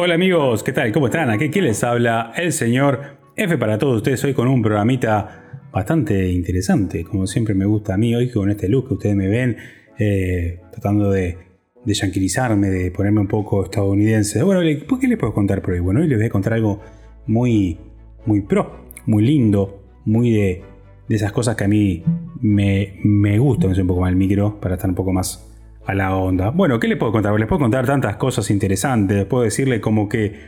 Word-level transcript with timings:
Hola 0.00 0.14
amigos, 0.14 0.62
¿qué 0.62 0.72
tal? 0.72 0.92
¿Cómo 0.92 1.06
están? 1.06 1.28
Aquí, 1.28 1.48
les 1.60 1.82
habla 1.82 2.32
el 2.36 2.52
señor 2.52 3.00
F 3.34 3.58
para 3.58 3.78
todos 3.78 3.96
ustedes 3.96 4.22
hoy 4.22 4.32
con 4.32 4.46
un 4.46 4.62
programita 4.62 5.66
bastante 5.72 6.30
interesante, 6.30 7.02
como 7.02 7.26
siempre 7.26 7.52
me 7.52 7.64
gusta 7.64 7.94
a 7.94 7.96
mí 7.96 8.14
hoy 8.14 8.30
con 8.30 8.48
este 8.48 8.68
look 8.68 8.86
que 8.86 8.94
ustedes 8.94 9.16
me 9.16 9.26
ven 9.26 9.56
eh, 9.98 10.60
tratando 10.70 11.10
de, 11.10 11.36
de 11.84 11.94
yanquilizarme, 11.94 12.70
de 12.70 12.92
ponerme 12.92 13.22
un 13.22 13.26
poco 13.26 13.64
estadounidense. 13.64 14.40
Bueno, 14.44 14.60
¿por 14.86 15.00
qué 15.00 15.08
les 15.08 15.18
puedo 15.18 15.34
contar 15.34 15.60
por 15.62 15.74
hoy? 15.74 15.80
Bueno, 15.80 15.98
hoy 15.98 16.06
les 16.06 16.16
voy 16.16 16.26
a 16.28 16.30
contar 16.30 16.52
algo 16.52 16.80
muy, 17.26 17.76
muy 18.24 18.42
pro, 18.42 18.84
muy 19.06 19.26
lindo, 19.26 19.82
muy 20.04 20.30
de, 20.30 20.62
de 21.08 21.16
esas 21.16 21.32
cosas 21.32 21.56
que 21.56 21.64
a 21.64 21.68
mí 21.68 22.04
me, 22.40 23.00
me 23.02 23.36
gustan, 23.40 23.72
un 23.76 23.86
poco 23.88 24.02
más 24.02 24.10
el 24.10 24.16
micro 24.16 24.60
para 24.60 24.76
estar 24.76 24.88
un 24.88 24.94
poco 24.94 25.12
más 25.12 25.47
a 25.88 25.94
la 25.94 26.14
onda. 26.14 26.50
Bueno, 26.50 26.78
¿qué 26.78 26.86
les 26.86 26.98
puedo 26.98 27.12
contar? 27.12 27.32
Les 27.40 27.48
puedo 27.48 27.60
contar 27.60 27.86
tantas 27.86 28.16
cosas 28.16 28.50
interesantes. 28.50 29.24
Puedo 29.24 29.44
decirle 29.44 29.80
como 29.80 30.06
que 30.06 30.38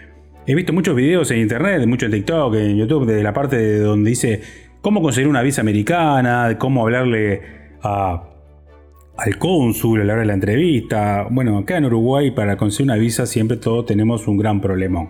he 0.46 0.54
visto 0.54 0.74
muchos 0.74 0.94
videos 0.94 1.30
en 1.30 1.38
internet, 1.38 1.86
mucho 1.86 2.04
en 2.04 2.12
TikTok, 2.12 2.54
en 2.56 2.76
YouTube, 2.76 3.06
de 3.06 3.22
la 3.22 3.32
parte 3.32 3.56
de 3.56 3.78
donde 3.78 4.10
dice 4.10 4.42
cómo 4.82 5.00
conseguir 5.00 5.28
una 5.28 5.40
visa 5.40 5.62
americana, 5.62 6.58
cómo 6.58 6.82
hablarle 6.82 7.40
al 7.80 9.38
cónsul 9.38 10.02
a 10.02 10.04
la 10.04 10.12
hora 10.12 10.20
de 10.20 10.26
la 10.26 10.34
entrevista. 10.34 11.26
Bueno, 11.30 11.56
acá 11.56 11.78
en 11.78 11.86
Uruguay 11.86 12.32
para 12.32 12.58
conseguir 12.58 12.92
una 12.92 12.96
visa 12.96 13.24
siempre 13.24 13.56
todos 13.56 13.86
tenemos 13.86 14.28
un 14.28 14.36
gran 14.36 14.60
problemón. 14.60 15.08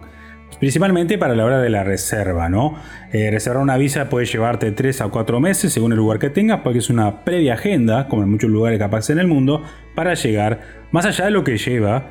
Principalmente 0.59 1.17
para 1.17 1.35
la 1.35 1.45
hora 1.45 1.61
de 1.61 1.71
la 1.71 1.85
reserva, 1.85 2.49
¿no? 2.49 2.77
Eh, 3.13 3.31
reservar 3.31 3.63
una 3.63 3.77
visa 3.77 4.09
puede 4.09 4.27
llevarte 4.27 4.73
3 4.73 5.01
a 5.01 5.09
4 5.09 5.41
meses 5.41 5.73
según 5.73 5.93
el 5.93 5.99
lugar 5.99 6.19
que 6.19 6.29
tengas, 6.29 6.61
porque 6.61 6.81
es 6.81 6.91
una 6.91 7.25
previa 7.25 7.55
agenda, 7.55 8.09
como 8.09 8.23
en 8.23 8.31
muchos 8.31 8.51
lugares 8.51 8.79
capaz 8.79 9.11
en 9.11 9.19
el 9.19 9.27
mundo, 9.27 9.63
para 9.95 10.15
llegar 10.15 10.61
más 10.91 11.07
allá 11.07 11.27
de 11.27 11.31
lo 11.31 11.45
que 11.45 11.57
lleva 11.57 12.11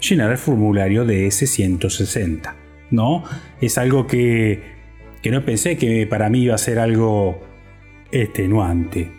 llenar 0.00 0.30
el 0.30 0.38
formulario 0.38 1.04
de 1.04 1.26
S160, 1.26 2.54
¿no? 2.90 3.24
Es 3.60 3.78
algo 3.78 4.06
que, 4.06 4.62
que 5.22 5.30
no 5.30 5.44
pensé 5.44 5.76
que 5.76 6.06
para 6.06 6.30
mí 6.30 6.42
iba 6.42 6.54
a 6.54 6.58
ser 6.58 6.78
algo 6.78 7.40
extenuante. 8.10 9.10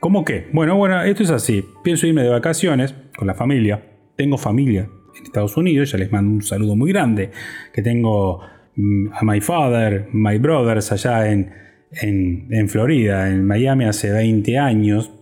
¿Cómo 0.00 0.24
qué? 0.24 0.46
Bueno, 0.52 0.76
bueno, 0.76 1.02
esto 1.02 1.24
es 1.24 1.30
así. 1.30 1.64
Pienso 1.82 2.06
irme 2.06 2.22
de 2.22 2.28
vacaciones 2.28 2.94
con 3.16 3.26
la 3.26 3.34
familia. 3.34 3.82
Tengo 4.16 4.38
familia, 4.38 4.88
en 5.18 5.24
Estados 5.24 5.56
Unidos, 5.56 5.92
ya 5.92 5.98
les 5.98 6.10
mando 6.10 6.30
un 6.30 6.42
saludo 6.42 6.76
muy 6.76 6.92
grande, 6.92 7.30
que 7.72 7.82
tengo 7.82 8.40
mm, 8.76 9.08
a 9.12 9.24
my 9.24 9.40
father, 9.40 10.08
my 10.12 10.38
brothers 10.38 10.92
allá 10.92 11.30
en, 11.30 11.52
en, 11.92 12.68
Florida, 12.68 13.28
en 13.28 13.44
Miami 13.44 13.84
hace 13.84 14.10
20 14.10 14.58
años. 14.58 15.12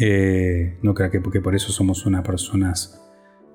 Eh, 0.00 0.76
no 0.82 0.94
creo 0.94 1.10
que 1.10 1.20
porque 1.20 1.40
por 1.40 1.54
eso 1.54 1.72
somos 1.72 2.06
unas 2.06 2.22
personas 2.22 3.02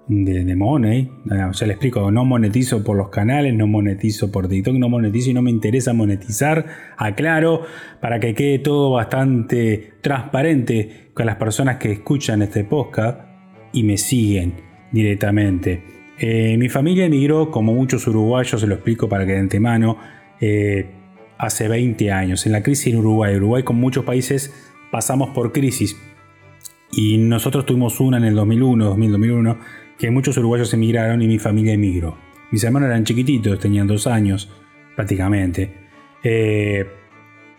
de, 0.07 0.55
money. 0.55 1.09
Ah, 1.29 1.51
ya 1.53 1.65
les 1.65 1.75
explico, 1.75 2.11
no 2.11 2.25
monetizo 2.25 2.83
por 2.83 2.97
los 2.97 3.09
canales, 3.09 3.53
no 3.53 3.67
monetizo 3.67 4.31
por 4.31 4.47
TikTok, 4.47 4.75
no 4.75 4.89
monetizo 4.89 5.29
y 5.29 5.33
no 5.33 5.41
me 5.41 5.51
interesa 5.51 5.93
monetizar. 5.93 6.65
Aclaro, 6.97 7.61
para 8.01 8.19
que 8.19 8.33
quede 8.33 8.59
todo 8.59 8.91
bastante 8.91 9.93
transparente 10.01 11.11
con 11.13 11.25
las 11.25 11.37
personas 11.37 11.77
que 11.77 11.93
escuchan 11.93 12.41
este 12.41 12.63
podcast 12.65 13.21
y 13.71 13.83
me 13.83 13.97
siguen 13.97 14.72
directamente. 14.93 15.83
Eh, 16.17 16.55
mi 16.57 16.69
familia 16.69 17.05
emigró, 17.05 17.51
como 17.51 17.73
muchos 17.73 18.07
uruguayos, 18.07 18.61
se 18.61 18.67
lo 18.67 18.75
explico 18.75 19.09
para 19.09 19.25
que 19.25 19.33
de 19.33 19.39
antemano, 19.39 19.97
eh, 20.39 20.85
hace 21.37 21.67
20 21.67 22.11
años, 22.11 22.45
en 22.45 22.53
la 22.53 22.63
crisis 22.63 22.93
en 22.93 22.99
Uruguay. 22.99 23.35
Uruguay, 23.35 23.63
con 23.63 23.75
muchos 23.75 24.05
países, 24.05 24.53
pasamos 24.91 25.31
por 25.31 25.51
crisis. 25.51 25.97
Y 26.91 27.17
nosotros 27.17 27.65
tuvimos 27.65 27.99
una 27.99 28.17
en 28.17 28.25
el 28.25 28.35
2001, 28.35 28.85
2001, 28.85 29.57
que 29.97 30.11
muchos 30.11 30.37
uruguayos 30.37 30.73
emigraron 30.73 31.21
y 31.21 31.27
mi 31.27 31.39
familia 31.39 31.73
emigró. 31.73 32.17
Mis 32.51 32.63
hermanos 32.63 32.87
eran 32.87 33.03
chiquititos, 33.03 33.59
tenían 33.59 33.87
dos 33.87 34.05
años 34.05 34.49
prácticamente. 34.95 35.73
Eh, 36.23 36.85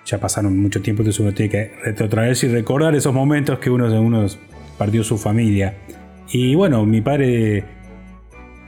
ya 0.07 0.21
pasaron 0.21 0.57
mucho 0.57 0.81
tiempo, 0.81 1.03
entonces 1.03 1.21
uno 1.21 1.35
tiene 1.35 1.51
que 1.51 1.73
retrotraerse 1.83 2.47
y 2.47 2.51
recordar 2.51 2.95
esos 2.95 3.13
momentos 3.13 3.59
que 3.59 3.71
uno, 3.71 3.87
uno 4.01 4.27
partió 4.79 5.03
su 5.03 5.19
familia. 5.19 5.77
Y 6.31 6.55
bueno, 6.55 6.85
mi 6.87 7.01
padre, 7.01 7.65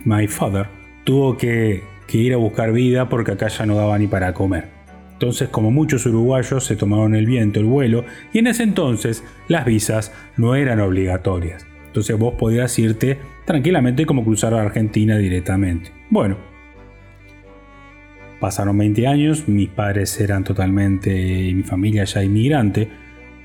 my 0.05 0.27
father, 0.27 0.67
tuvo 1.05 1.37
que, 1.37 1.83
ir 2.13 2.33
a 2.33 2.37
buscar 2.37 2.73
vida 2.73 3.09
porque 3.09 3.33
acá 3.33 3.49
ya 3.49 3.67
no 3.67 3.77
daba 3.77 3.99
ni 3.99 4.07
para 4.07 4.35
comer. 4.35 4.69
Entonces, 5.15 5.49
como 5.49 5.71
muchos 5.71 6.05
uruguayos, 6.05 6.65
se 6.65 6.77
tomaron 6.77 7.15
el 7.15 7.27
viento, 7.27 7.59
el 7.61 7.67
vuelo, 7.67 8.05
y 8.33 8.39
en 8.39 8.49
ese 8.49 8.63
entonces 8.63 9.25
las 9.49 9.65
visas 9.65 10.13
no 10.37 10.55
eran 10.55 10.81
obligatorias. 10.81 11.67
Entonces 11.87 12.19
vos 12.19 12.35
podías 12.35 12.79
irte 12.79 13.19
tranquilamente 13.47 14.05
como 14.05 14.25
cruzar 14.25 14.53
a 14.53 14.61
Argentina 14.61 15.17
directamente. 15.17 15.91
Bueno, 16.11 16.37
pasaron 18.41 18.77
20 18.77 19.07
años, 19.07 19.49
mis 19.49 19.71
padres 19.71 20.21
eran 20.21 20.45
totalmente, 20.45 21.11
mi 21.55 21.63
familia 21.63 22.05
ya 22.05 22.23
inmigrante, 22.23 22.91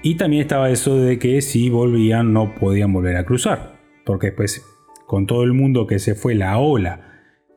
y 0.03 0.15
también 0.15 0.41
estaba 0.41 0.69
eso 0.69 0.97
de 0.97 1.17
que 1.17 1.41
si 1.41 1.69
volvían 1.69 2.33
no 2.33 2.53
podían 2.55 2.91
volver 2.91 3.15
a 3.15 3.23
cruzar 3.23 3.70
porque 4.05 4.27
después 4.27 4.65
con 5.11 5.27
todo 5.27 5.43
el 5.43 5.51
mundo 5.51 5.87
que 5.87 5.99
se 5.99 6.15
fue, 6.15 6.35
la 6.35 6.57
ola 6.57 7.01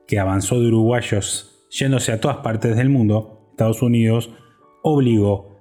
que 0.09 0.19
avanzó 0.19 0.60
de 0.60 0.66
uruguayos 0.66 1.66
yéndose 1.71 2.10
a 2.10 2.21
todas 2.21 2.38
partes 2.38 2.77
del 2.77 2.88
mundo, 2.88 3.49
Estados 3.53 3.81
Unidos 3.81 4.31
obligó 4.82 5.55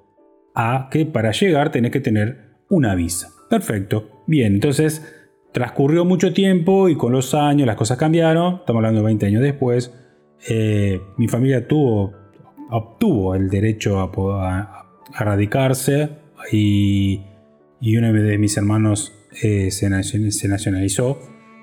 a 0.55 0.89
que 0.91 1.05
para 1.05 1.31
llegar 1.31 1.71
tenés 1.71 1.91
que 1.91 1.99
tener 1.99 2.55
una 2.69 2.95
visa. 2.95 3.29
Perfecto, 3.49 4.23
bien, 4.25 4.55
entonces 4.55 5.07
transcurrió 5.51 6.03
mucho 6.03 6.33
tiempo 6.33 6.89
y 6.89 6.95
con 6.95 7.11
los 7.11 7.35
años 7.35 7.67
las 7.67 7.75
cosas 7.75 7.97
cambiaron, 7.97 8.55
estamos 8.55 8.79
hablando 8.79 9.01
de 9.01 9.05
20 9.05 9.25
años 9.27 9.43
después, 9.43 9.93
eh, 10.49 10.99
mi 11.17 11.27
familia 11.27 11.67
tuvo, 11.67 12.11
obtuvo 12.71 13.35
el 13.35 13.49
derecho 13.49 13.99
a, 13.99 14.79
radicarse 15.15 16.09
y, 16.51 17.21
y 17.79 17.97
uno 17.97 18.11
de 18.11 18.37
mis 18.39 18.57
hermanos 18.57 19.13
eh, 19.41 19.71
se, 19.71 19.89
nacionalizó 19.89 21.19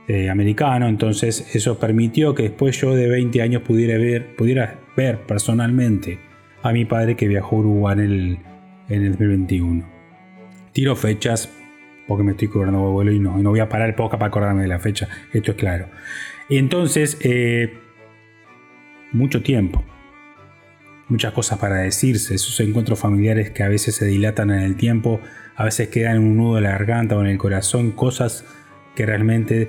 eh, 0.09 0.29
americano, 0.29 0.89
entonces 0.89 1.55
eso 1.55 1.79
permitió 1.79 2.35
que 2.35 2.45
después 2.45 2.81
yo 2.81 2.95
de 2.95 3.09
20 3.09 3.43
años 3.43 3.63
pudiera 3.63 3.97
ver, 3.99 4.35
pudiera 4.37 4.81
ver 4.97 5.21
personalmente 5.27 6.19
a 6.63 6.73
mi 6.73 6.85
padre 6.85 7.17
que 7.17 7.29
viajó 7.29 7.57
a 7.57 7.59
Uruguay 7.61 7.95
en 7.95 8.01
el, 8.01 8.39
en 8.89 9.03
el 9.05 9.11
2021. 9.13 9.89
Tiro 10.73 10.97
fechas 10.97 11.51
porque 12.11 12.25
me 12.25 12.33
estoy 12.33 12.49
cobrando 12.49 12.91
vuelo 12.91 13.13
y 13.13 13.21
no, 13.21 13.39
no 13.39 13.51
voy 13.51 13.61
a 13.61 13.69
parar 13.69 13.91
el 13.91 13.95
para 13.95 14.27
acordarme 14.27 14.63
de 14.63 14.69
la 14.69 14.81
fecha, 14.81 15.09
esto 15.33 15.53
es 15.53 15.57
claro. 15.57 15.87
Entonces, 16.49 17.17
eh, 17.23 17.73
mucho 19.13 19.43
tiempo, 19.45 19.85
muchas 21.09 21.33
cosas 21.33 21.61
para 21.61 21.77
decirse, 21.77 22.35
esos 22.35 22.59
encuentros 22.59 22.99
familiares 22.99 23.51
que 23.51 23.63
a 23.63 23.69
veces 23.69 23.95
se 23.95 24.07
dilatan 24.07 24.51
en 24.51 24.59
el 24.59 24.77
tiempo, 24.77 25.21
a 25.61 25.65
veces 25.65 25.89
quedan 25.89 26.17
en 26.17 26.23
un 26.23 26.37
nudo 26.39 26.55
de 26.55 26.63
la 26.63 26.71
garganta 26.71 27.19
o 27.19 27.21
en 27.21 27.27
el 27.27 27.37
corazón, 27.37 27.91
cosas 27.91 28.47
que 28.95 29.05
realmente 29.05 29.69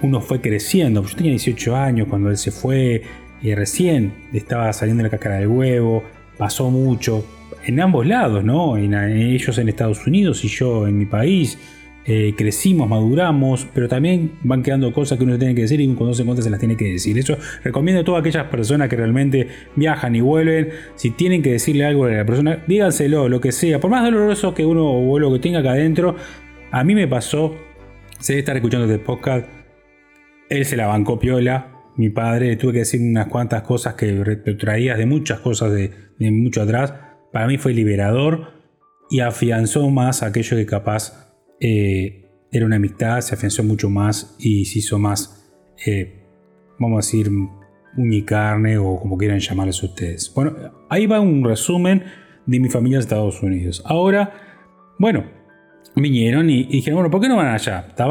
uno 0.00 0.22
fue 0.22 0.40
creciendo. 0.40 1.04
Yo 1.04 1.14
tenía 1.14 1.32
18 1.32 1.76
años 1.76 2.08
cuando 2.08 2.30
él 2.30 2.38
se 2.38 2.50
fue 2.50 3.02
y 3.42 3.54
recién 3.54 4.14
estaba 4.32 4.72
saliendo 4.72 5.02
la 5.02 5.10
cáscara 5.10 5.36
del 5.36 5.48
huevo, 5.48 6.02
pasó 6.38 6.70
mucho 6.70 7.26
en 7.66 7.78
ambos 7.78 8.06
lados, 8.06 8.42
¿no? 8.42 8.78
En, 8.78 8.94
ellos 8.94 9.58
en 9.58 9.68
Estados 9.68 10.06
Unidos 10.06 10.42
y 10.46 10.48
yo 10.48 10.88
en 10.88 10.96
mi 10.96 11.04
país. 11.04 11.58
Eh, 12.08 12.34
crecimos, 12.36 12.88
maduramos, 12.88 13.66
pero 13.74 13.88
también 13.88 14.38
van 14.44 14.62
quedando 14.62 14.92
cosas 14.92 15.18
que 15.18 15.24
uno 15.24 15.36
tiene 15.38 15.56
que 15.56 15.62
decir 15.62 15.80
y 15.80 15.92
cuando 15.94 16.14
se 16.14 16.22
encuentra 16.22 16.44
se 16.44 16.50
las 16.50 16.60
tiene 16.60 16.76
que 16.76 16.84
decir. 16.92 17.18
Eso 17.18 17.36
recomiendo 17.64 18.02
a 18.02 18.04
todas 18.04 18.20
aquellas 18.20 18.44
personas 18.44 18.88
que 18.88 18.94
realmente 18.94 19.48
viajan 19.74 20.14
y 20.14 20.20
vuelven, 20.20 20.70
si 20.94 21.10
tienen 21.10 21.42
que 21.42 21.50
decirle 21.50 21.84
algo 21.84 22.04
a 22.04 22.10
la 22.10 22.24
persona, 22.24 22.62
díganselo, 22.68 23.28
lo 23.28 23.40
que 23.40 23.50
sea, 23.50 23.80
por 23.80 23.90
más 23.90 24.04
doloroso 24.04 24.54
que 24.54 24.64
uno 24.64 24.88
o 24.88 25.18
lo 25.18 25.32
que 25.32 25.40
tenga 25.40 25.58
acá 25.58 25.72
adentro. 25.72 26.14
A 26.70 26.84
mí 26.84 26.94
me 26.94 27.08
pasó, 27.08 27.56
sé 28.20 28.34
de 28.34 28.38
estar 28.38 28.54
escuchando 28.54 28.86
este 28.86 29.04
podcast, 29.04 29.48
él 30.48 30.64
se 30.64 30.76
la 30.76 30.86
bancó 30.86 31.18
piola, 31.18 31.72
mi 31.96 32.10
padre, 32.10 32.54
tuve 32.54 32.74
que 32.74 32.78
decir 32.80 33.00
unas 33.00 33.26
cuantas 33.26 33.62
cosas 33.62 33.94
que 33.94 34.12
traías 34.58 34.96
de 34.96 35.06
muchas 35.06 35.40
cosas 35.40 35.72
de, 35.72 35.90
de 36.20 36.30
mucho 36.30 36.62
atrás. 36.62 36.94
Para 37.32 37.48
mí 37.48 37.58
fue 37.58 37.72
liberador 37.72 38.52
y 39.10 39.20
afianzó 39.20 39.88
más 39.90 40.22
aquello 40.22 40.56
que 40.56 40.66
capaz 40.66 41.25
eh, 41.60 42.28
era 42.50 42.66
una 42.66 42.76
amistad, 42.76 43.20
se 43.20 43.34
afianzó 43.34 43.62
mucho 43.64 43.90
más 43.90 44.36
y 44.38 44.64
se 44.64 44.78
hizo 44.78 44.98
más, 44.98 45.52
eh, 45.84 46.22
vamos 46.78 46.96
a 46.96 47.06
decir, 47.06 47.30
unicarne 47.96 48.78
o 48.78 48.98
como 48.98 49.16
quieran 49.16 49.38
llamarles 49.38 49.82
ustedes. 49.82 50.32
Bueno, 50.34 50.54
ahí 50.88 51.06
va 51.06 51.20
un 51.20 51.44
resumen 51.44 52.04
de 52.46 52.60
mi 52.60 52.68
familia 52.68 52.96
en 52.96 53.00
Estados 53.00 53.42
Unidos. 53.42 53.82
Ahora, 53.84 54.32
bueno, 54.98 55.24
vinieron 55.94 56.48
y, 56.50 56.64
dijeron, 56.64 56.98
bueno, 56.98 57.10
¿por 57.10 57.20
qué 57.20 57.28
no 57.28 57.36
van 57.36 57.48
allá? 57.48 57.86
Está 57.88 58.06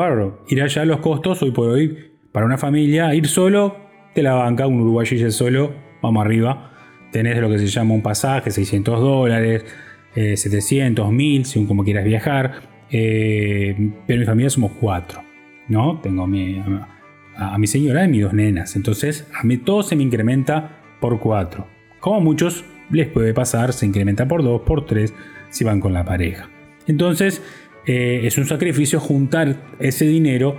Ir 0.49 0.61
allá 0.61 0.85
los 0.85 0.99
costos 0.99 1.41
hoy 1.41 1.51
por 1.51 1.69
hoy 1.69 1.97
para 2.31 2.45
una 2.45 2.57
familia, 2.57 3.13
ir 3.15 3.27
solo 3.27 3.77
de 4.13 4.23
la 4.23 4.33
banca, 4.33 4.67
un 4.67 4.81
uruguayo 4.81 5.31
solo, 5.31 5.73
vamos 6.01 6.25
arriba. 6.25 6.71
Tenés 7.11 7.37
lo 7.37 7.49
que 7.49 7.59
se 7.59 7.67
llama 7.67 7.93
un 7.93 8.01
pasaje, 8.01 8.51
600 8.51 8.99
dólares, 8.99 9.63
700, 10.13 11.11
1000, 11.11 11.45
según 11.45 11.67
como 11.67 11.83
quieras 11.83 12.03
viajar. 12.03 12.74
Eh, 12.97 13.75
pero 14.07 14.19
mi 14.21 14.25
familia 14.25 14.49
somos 14.49 14.71
cuatro, 14.79 15.21
¿no? 15.67 15.99
Tengo 16.01 16.23
a 16.23 16.27
mi, 16.27 16.63
a, 17.35 17.57
mi 17.57 17.67
señora 17.67 18.05
y 18.05 18.07
mis 18.07 18.21
dos 18.21 18.33
nenas. 18.33 18.77
Entonces 18.77 19.27
a 19.37 19.43
mí 19.43 19.57
todo 19.57 19.83
se 19.83 19.97
me 19.97 20.03
incrementa 20.03 20.79
por 21.01 21.19
4. 21.19 21.67
Como 21.99 22.15
a 22.15 22.19
muchos 22.21 22.63
les 22.89 23.07
puede 23.09 23.33
pasar, 23.33 23.73
se 23.73 23.85
incrementa 23.85 24.29
por 24.29 24.43
2, 24.43 24.61
por 24.61 24.85
3 24.85 25.13
si 25.49 25.65
van 25.65 25.81
con 25.81 25.91
la 25.91 26.05
pareja. 26.05 26.49
Entonces 26.87 27.41
eh, 27.85 28.21
es 28.23 28.37
un 28.37 28.45
sacrificio 28.45 29.01
juntar 29.01 29.57
ese 29.77 30.05
dinero 30.05 30.55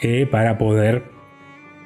eh, 0.00 0.26
para 0.28 0.58
poder 0.58 1.14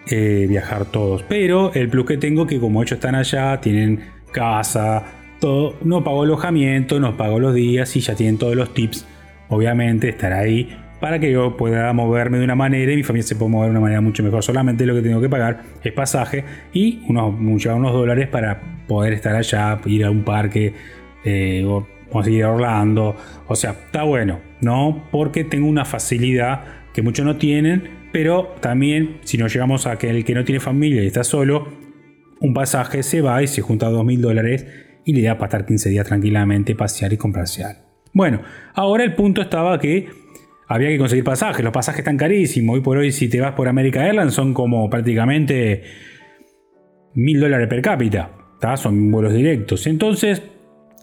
viajar 0.09 0.87
todos. 0.87 1.23
Pero 1.23 1.73
el 1.75 1.89
plus 1.89 2.05
que 2.05 2.17
tengo 2.17 2.45
que 2.45 2.59
como 2.59 2.83
ellos 2.83 2.93
están 2.93 3.15
allá, 3.15 3.61
tienen 3.61 4.01
casa, 4.33 5.05
todo, 5.39 5.77
no 5.85 6.03
pago 6.03 6.25
alojamiento, 6.25 6.99
no 6.99 7.17
pago 7.17 7.39
los 7.39 7.55
días 7.55 7.95
y 7.95 8.01
ya 8.01 8.17
tienen 8.17 8.37
todos 8.37 8.57
los 8.57 8.75
tips. 8.75 9.07
Obviamente 9.51 10.09
estar 10.09 10.33
ahí 10.33 10.69
para 11.01 11.19
que 11.19 11.33
yo 11.33 11.57
pueda 11.57 11.93
moverme 11.93 12.39
de 12.39 12.45
una 12.45 12.55
manera 12.55 12.93
y 12.93 12.97
mi 12.97 13.03
familia 13.03 13.27
se 13.27 13.35
pueda 13.35 13.51
mover 13.51 13.69
de 13.69 13.71
una 13.73 13.81
manera 13.81 14.01
mucho 14.01 14.23
mejor. 14.23 14.43
Solamente 14.45 14.87
lo 14.87 14.95
que 14.95 15.03
tengo 15.03 15.21
que 15.21 15.29
pagar 15.29 15.63
es 15.83 15.93
pasaje 15.93 16.45
y 16.73 17.03
unos, 17.09 17.35
unos 17.39 17.93
dólares 17.93 18.29
para 18.29 18.61
poder 18.87 19.15
estar 19.15 19.35
allá, 19.35 19.81
ir 19.87 20.05
a 20.05 20.11
un 20.11 20.25
parque 20.25 20.75
eh, 21.25 21.65
o 21.67 21.87
conseguir 22.11 22.45
a 22.45 22.53
Orlando. 22.53 23.17
O 23.49 23.57
sea, 23.57 23.71
está 23.71 24.03
bueno, 24.03 24.41
¿no? 24.61 25.09
Porque 25.11 25.45
tengo 25.45 25.67
una 25.67 25.85
facilidad 25.85 26.65
que 26.93 27.03
muchos 27.03 27.25
no 27.25 27.37
tienen, 27.37 27.89
pero 28.13 28.55
también 28.61 29.19
si 29.23 29.39
nos 29.39 29.53
llegamos 29.53 29.87
a 29.87 29.97
que 29.97 30.11
el 30.11 30.25
que 30.25 30.35
no 30.35 30.45
tiene 30.45 30.61
familia 30.61 31.03
y 31.03 31.07
está 31.07 31.25
solo, 31.25 31.69
un 32.41 32.53
pasaje 32.53 33.03
se 33.03 33.21
va 33.21 33.43
y 33.43 33.47
se 33.47 33.63
junta 33.63 33.89
dos 33.89 34.05
mil 34.05 34.21
dólares 34.21 34.67
y 35.05 35.13
le 35.15 35.23
da 35.23 35.39
para 35.39 35.47
estar 35.47 35.67
15 35.67 35.91
días 35.91 36.07
tranquilamente, 36.07 36.75
pasear 36.75 37.13
y 37.13 37.17
comprarse 37.17 37.65
algo. 37.65 37.90
Bueno, 38.13 38.43
ahora 38.75 39.05
el 39.05 39.15
punto 39.15 39.41
estaba 39.43 39.79
que 39.79 40.09
había 40.67 40.89
que 40.89 40.99
conseguir 40.99 41.25
pasajes. 41.25 41.65
Los 41.65 41.73
pasajes 41.73 42.01
están 42.01 42.17
carísimos. 42.17 42.75
Hoy 42.75 42.81
por 42.81 42.97
hoy, 42.97 43.13
si 43.13 43.29
te 43.29 43.41
vas 43.41 43.55
por 43.55 43.69
America 43.69 44.07
Airlines, 44.07 44.35
son 44.35 44.55
como 44.55 44.89
prácticamente 44.89 45.83
mil 47.15 47.41
dólares 47.41 47.69
per 47.69 47.83
cápita. 47.83 48.31
Son 48.77 49.11
vuelos 49.11 49.33
directos. 49.33 49.87
Entonces, 49.87 50.43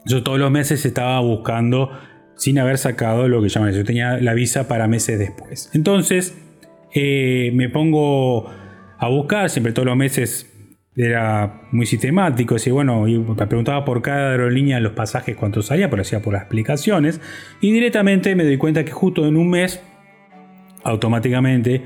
yo 0.05 0.23
todos 0.23 0.39
los 0.39 0.51
meses 0.51 0.85
estaba 0.85 1.19
buscando 1.19 1.91
sin 2.35 2.59
haber 2.59 2.77
sacado 2.77 3.27
lo 3.27 3.41
que 3.41 3.49
llaman. 3.49 3.73
Yo 3.73 3.83
tenía 3.83 4.17
la 4.17 4.33
visa 4.33 4.67
para 4.67 4.87
meses 4.87 5.17
después. 5.17 5.71
Entonces, 5.73 6.37
eh, 6.93 7.51
me 7.53 7.69
pongo 7.69 8.49
a 8.97 9.09
buscar. 9.09 9.49
Siempre 9.49 9.73
todos 9.73 9.87
los 9.87 9.97
meses 9.97 10.56
era 10.97 11.61
muy 11.71 11.85
sistemático, 11.85 12.55
y 12.63 12.71
bueno, 12.71 13.03
me 13.03 13.47
preguntaba 13.47 13.85
por 13.85 14.01
cada 14.01 14.31
aerolínea 14.31 14.79
los 14.79 14.93
pasajes 14.93 15.35
cuántos 15.35 15.67
salía, 15.67 15.91
pero 15.91 16.01
hacía 16.01 16.21
por 16.21 16.33
las 16.33 16.41
explicaciones, 16.41 17.21
y 17.61 17.71
directamente 17.71 18.35
me 18.35 18.43
doy 18.43 18.57
cuenta 18.57 18.83
que 18.83 18.91
justo 18.91 19.27
en 19.27 19.37
un 19.37 19.49
mes, 19.49 19.79
automáticamente, 20.83 21.83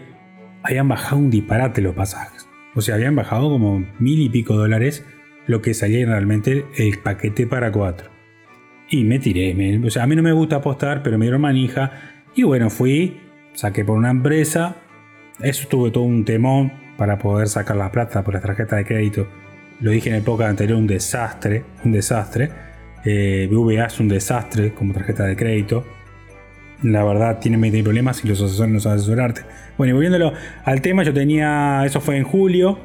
habían 0.63 0.87
bajado 0.87 1.17
un 1.17 1.29
disparate 1.29 1.81
los 1.81 1.93
pasajes. 1.93 2.47
O 2.73 2.79
sea, 2.79 2.95
habían 2.95 3.15
bajado 3.15 3.49
como 3.49 3.85
mil 3.99 4.21
y 4.21 4.29
pico 4.29 4.55
dólares 4.55 5.05
lo 5.45 5.61
que 5.61 5.73
salía 5.73 6.05
realmente 6.05 6.65
el 6.77 6.99
paquete 6.99 7.47
para 7.47 7.71
cuatro. 7.71 8.09
Y 8.89 9.03
me 9.03 9.19
tiré, 9.19 9.81
o 9.85 9.89
sea, 9.89 10.03
a 10.03 10.07
mí 10.07 10.15
no 10.15 10.23
me 10.23 10.31
gusta 10.31 10.57
apostar, 10.57 11.03
pero 11.03 11.17
me 11.17 11.25
dieron 11.25 11.41
manija, 11.41 11.91
y 12.33 12.43
bueno, 12.43 12.69
fui, 12.69 13.19
saqué 13.53 13.83
por 13.83 13.97
una 13.97 14.11
empresa, 14.11 14.77
eso 15.41 15.67
tuve 15.67 15.91
todo 15.91 16.05
un 16.05 16.23
temón, 16.23 16.71
para 17.01 17.17
poder 17.17 17.47
sacar 17.47 17.77
la 17.77 17.91
plata 17.91 18.23
por 18.23 18.35
la 18.35 18.41
tarjeta 18.41 18.75
de 18.75 18.85
crédito. 18.85 19.27
Lo 19.79 19.89
dije 19.89 20.09
en 20.09 20.17
el 20.17 20.21
podcast 20.21 20.51
anterior, 20.51 20.77
un 20.77 20.85
desastre, 20.85 21.63
un 21.83 21.93
desastre. 21.93 22.51
Eh, 23.03 23.49
es 23.87 23.99
un 23.99 24.07
desastre 24.07 24.75
como 24.75 24.93
tarjeta 24.93 25.23
de 25.23 25.35
crédito. 25.35 25.83
La 26.83 27.03
verdad, 27.03 27.39
tiene 27.39 27.71
de 27.71 27.81
problemas 27.81 28.23
y 28.23 28.27
los 28.27 28.39
asesores 28.39 28.71
no 28.71 28.79
saben 28.79 28.99
asesorarte. 28.99 29.41
Bueno, 29.79 29.89
y 29.89 29.93
volviéndolo 29.95 30.33
al 30.63 30.81
tema, 30.81 31.01
yo 31.01 31.11
tenía, 31.11 31.83
eso 31.87 32.01
fue 32.01 32.17
en 32.17 32.23
julio, 32.23 32.77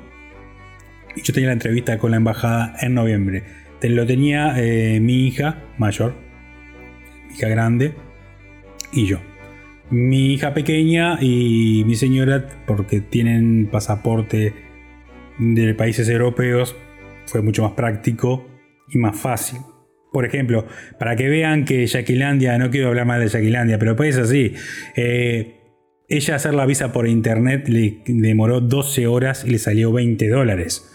y 1.15 1.21
yo 1.21 1.35
tenía 1.35 1.49
la 1.49 1.53
entrevista 1.53 1.99
con 1.99 2.13
la 2.13 2.17
embajada 2.17 2.75
en 2.81 2.95
noviembre. 2.95 3.45
Lo 3.83 4.07
tenía 4.07 4.55
eh, 4.57 4.99
mi 4.99 5.27
hija 5.27 5.59
mayor, 5.77 6.15
mi 7.29 7.35
hija 7.35 7.49
grande, 7.49 7.93
y 8.95 9.05
yo 9.09 9.19
mi 9.91 10.33
hija 10.35 10.55
pequeña 10.55 11.19
y 11.21 11.85
mi 11.87 11.95
señora, 11.95 12.47
porque 12.67 13.01
tienen 13.01 13.69
pasaporte 13.71 14.55
de 15.39 15.75
países 15.75 16.09
europeos, 16.09 16.77
fue 17.27 17.43
mucho 17.43 17.63
más 17.63 17.73
práctico 17.73 18.47
y 18.89 18.99
más 18.99 19.19
fácil. 19.19 19.61
Por 20.13 20.25
ejemplo, 20.25 20.67
para 20.99 21.15
que 21.17 21.29
vean 21.29 21.65
que 21.65 21.87
Yaquilandia, 21.87 22.57
no 22.59 22.71
quiero 22.71 22.89
hablar 22.89 23.07
más 23.07 23.21
de 23.21 23.29
Yaquilandia, 23.29 23.79
pero 23.79 23.97
pues 23.97 24.17
así, 24.17 24.55
eh, 24.97 25.57
ella 26.09 26.37
hacer 26.37 26.55
la 26.55 26.67
visa 26.67 26.93
por 26.93 27.07
internet 27.07 27.69
le, 27.69 28.03
demoró 28.07 28.61
12 28.61 29.07
horas 29.07 29.45
y 29.45 29.51
le 29.51 29.59
salió 29.59 29.93
20 29.93 30.29
dólares. 30.29 30.91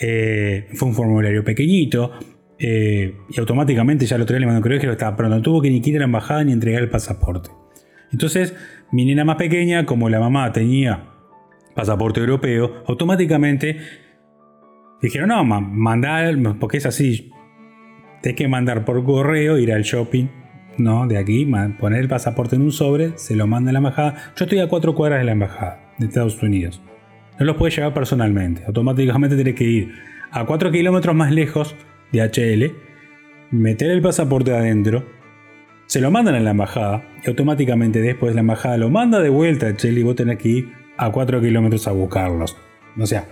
Eh, 0.00 0.68
fue 0.74 0.88
un 0.88 0.94
formulario 0.94 1.44
pequeñito. 1.44 2.12
Eh, 2.56 3.16
y 3.28 3.40
automáticamente 3.40 4.06
ya 4.06 4.16
lo 4.16 4.24
traía 4.24 4.40
le 4.40 4.46
mandó 4.46 4.62
creo 4.62 4.80
que 4.80 4.88
estaba 4.88 5.16
pronto. 5.16 5.36
No 5.36 5.42
tuvo 5.42 5.60
que 5.60 5.70
ni 5.70 5.82
ir 5.84 5.96
a 5.96 5.98
la 6.00 6.04
embajada 6.04 6.44
ni 6.44 6.52
entregar 6.52 6.82
el 6.82 6.88
pasaporte. 6.88 7.50
Entonces, 8.14 8.54
mi 8.92 9.04
nena 9.04 9.24
más 9.24 9.34
pequeña, 9.34 9.86
como 9.86 10.08
la 10.08 10.20
mamá 10.20 10.52
tenía 10.52 11.08
pasaporte 11.74 12.20
europeo, 12.20 12.84
automáticamente 12.86 13.76
dijeron, 15.02 15.30
no, 15.30 15.42
mandar, 15.42 16.36
porque 16.60 16.76
es 16.76 16.86
así, 16.86 17.32
hay 18.22 18.34
que 18.34 18.46
mandar 18.46 18.84
por 18.84 19.04
correo, 19.04 19.58
ir 19.58 19.72
al 19.72 19.82
shopping, 19.82 20.26
¿no? 20.78 21.08
De 21.08 21.18
aquí, 21.18 21.44
poner 21.80 22.02
el 22.02 22.08
pasaporte 22.08 22.54
en 22.54 22.62
un 22.62 22.70
sobre, 22.70 23.18
se 23.18 23.34
lo 23.34 23.48
manda 23.48 23.70
a 23.70 23.72
la 23.72 23.80
embajada. 23.80 24.32
Yo 24.36 24.44
estoy 24.44 24.60
a 24.60 24.68
cuatro 24.68 24.94
cuadras 24.94 25.18
de 25.18 25.24
la 25.24 25.32
embajada 25.32 25.92
de 25.98 26.06
Estados 26.06 26.40
Unidos. 26.40 26.80
No 27.40 27.46
los 27.46 27.56
puedes 27.56 27.76
llevar 27.76 27.94
personalmente, 27.94 28.62
automáticamente 28.64 29.34
tienes 29.34 29.56
que 29.56 29.64
ir 29.64 29.92
a 30.30 30.46
cuatro 30.46 30.70
kilómetros 30.70 31.16
más 31.16 31.32
lejos 31.32 31.74
de 32.12 32.22
HL, 32.22 32.76
meter 33.50 33.90
el 33.90 34.02
pasaporte 34.02 34.52
adentro, 34.52 35.04
se 35.86 36.00
lo 36.00 36.10
mandan 36.10 36.34
a 36.34 36.40
la 36.40 36.50
embajada 36.50 37.04
y 37.24 37.28
automáticamente 37.28 38.00
después 38.00 38.34
la 38.34 38.40
embajada 38.40 38.76
lo 38.76 38.90
manda 38.90 39.20
de 39.20 39.28
vuelta 39.28 39.68
a 39.68 39.76
Chile 39.76 40.00
y 40.00 40.02
vos 40.02 40.16
tenés 40.16 40.38
que 40.38 40.48
ir 40.48 40.72
a 40.96 41.10
4 41.10 41.40
kilómetros 41.40 41.86
a 41.86 41.92
buscarlos. 41.92 42.56
O 42.98 43.06
sea, 43.06 43.26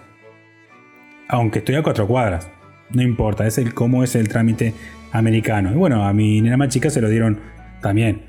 aunque 1.29 1.61
estoy 1.61 1.77
a 1.77 1.83
4 1.83 2.07
cuadras, 2.07 2.51
no 2.91 3.03
importa, 3.03 3.47
es 3.47 3.59
el 3.59 3.75
cómo 3.75 4.05
es 4.05 4.15
el 4.15 4.29
trámite 4.29 4.75
americano. 5.13 5.73
Y 5.73 5.77
bueno, 5.77 6.07
a 6.07 6.13
mi 6.13 6.41
nena 6.41 6.57
más 6.57 6.69
chica 6.69 6.91
se 6.91 7.01
lo 7.01 7.09
dieron 7.09 7.41
también. 7.81 8.23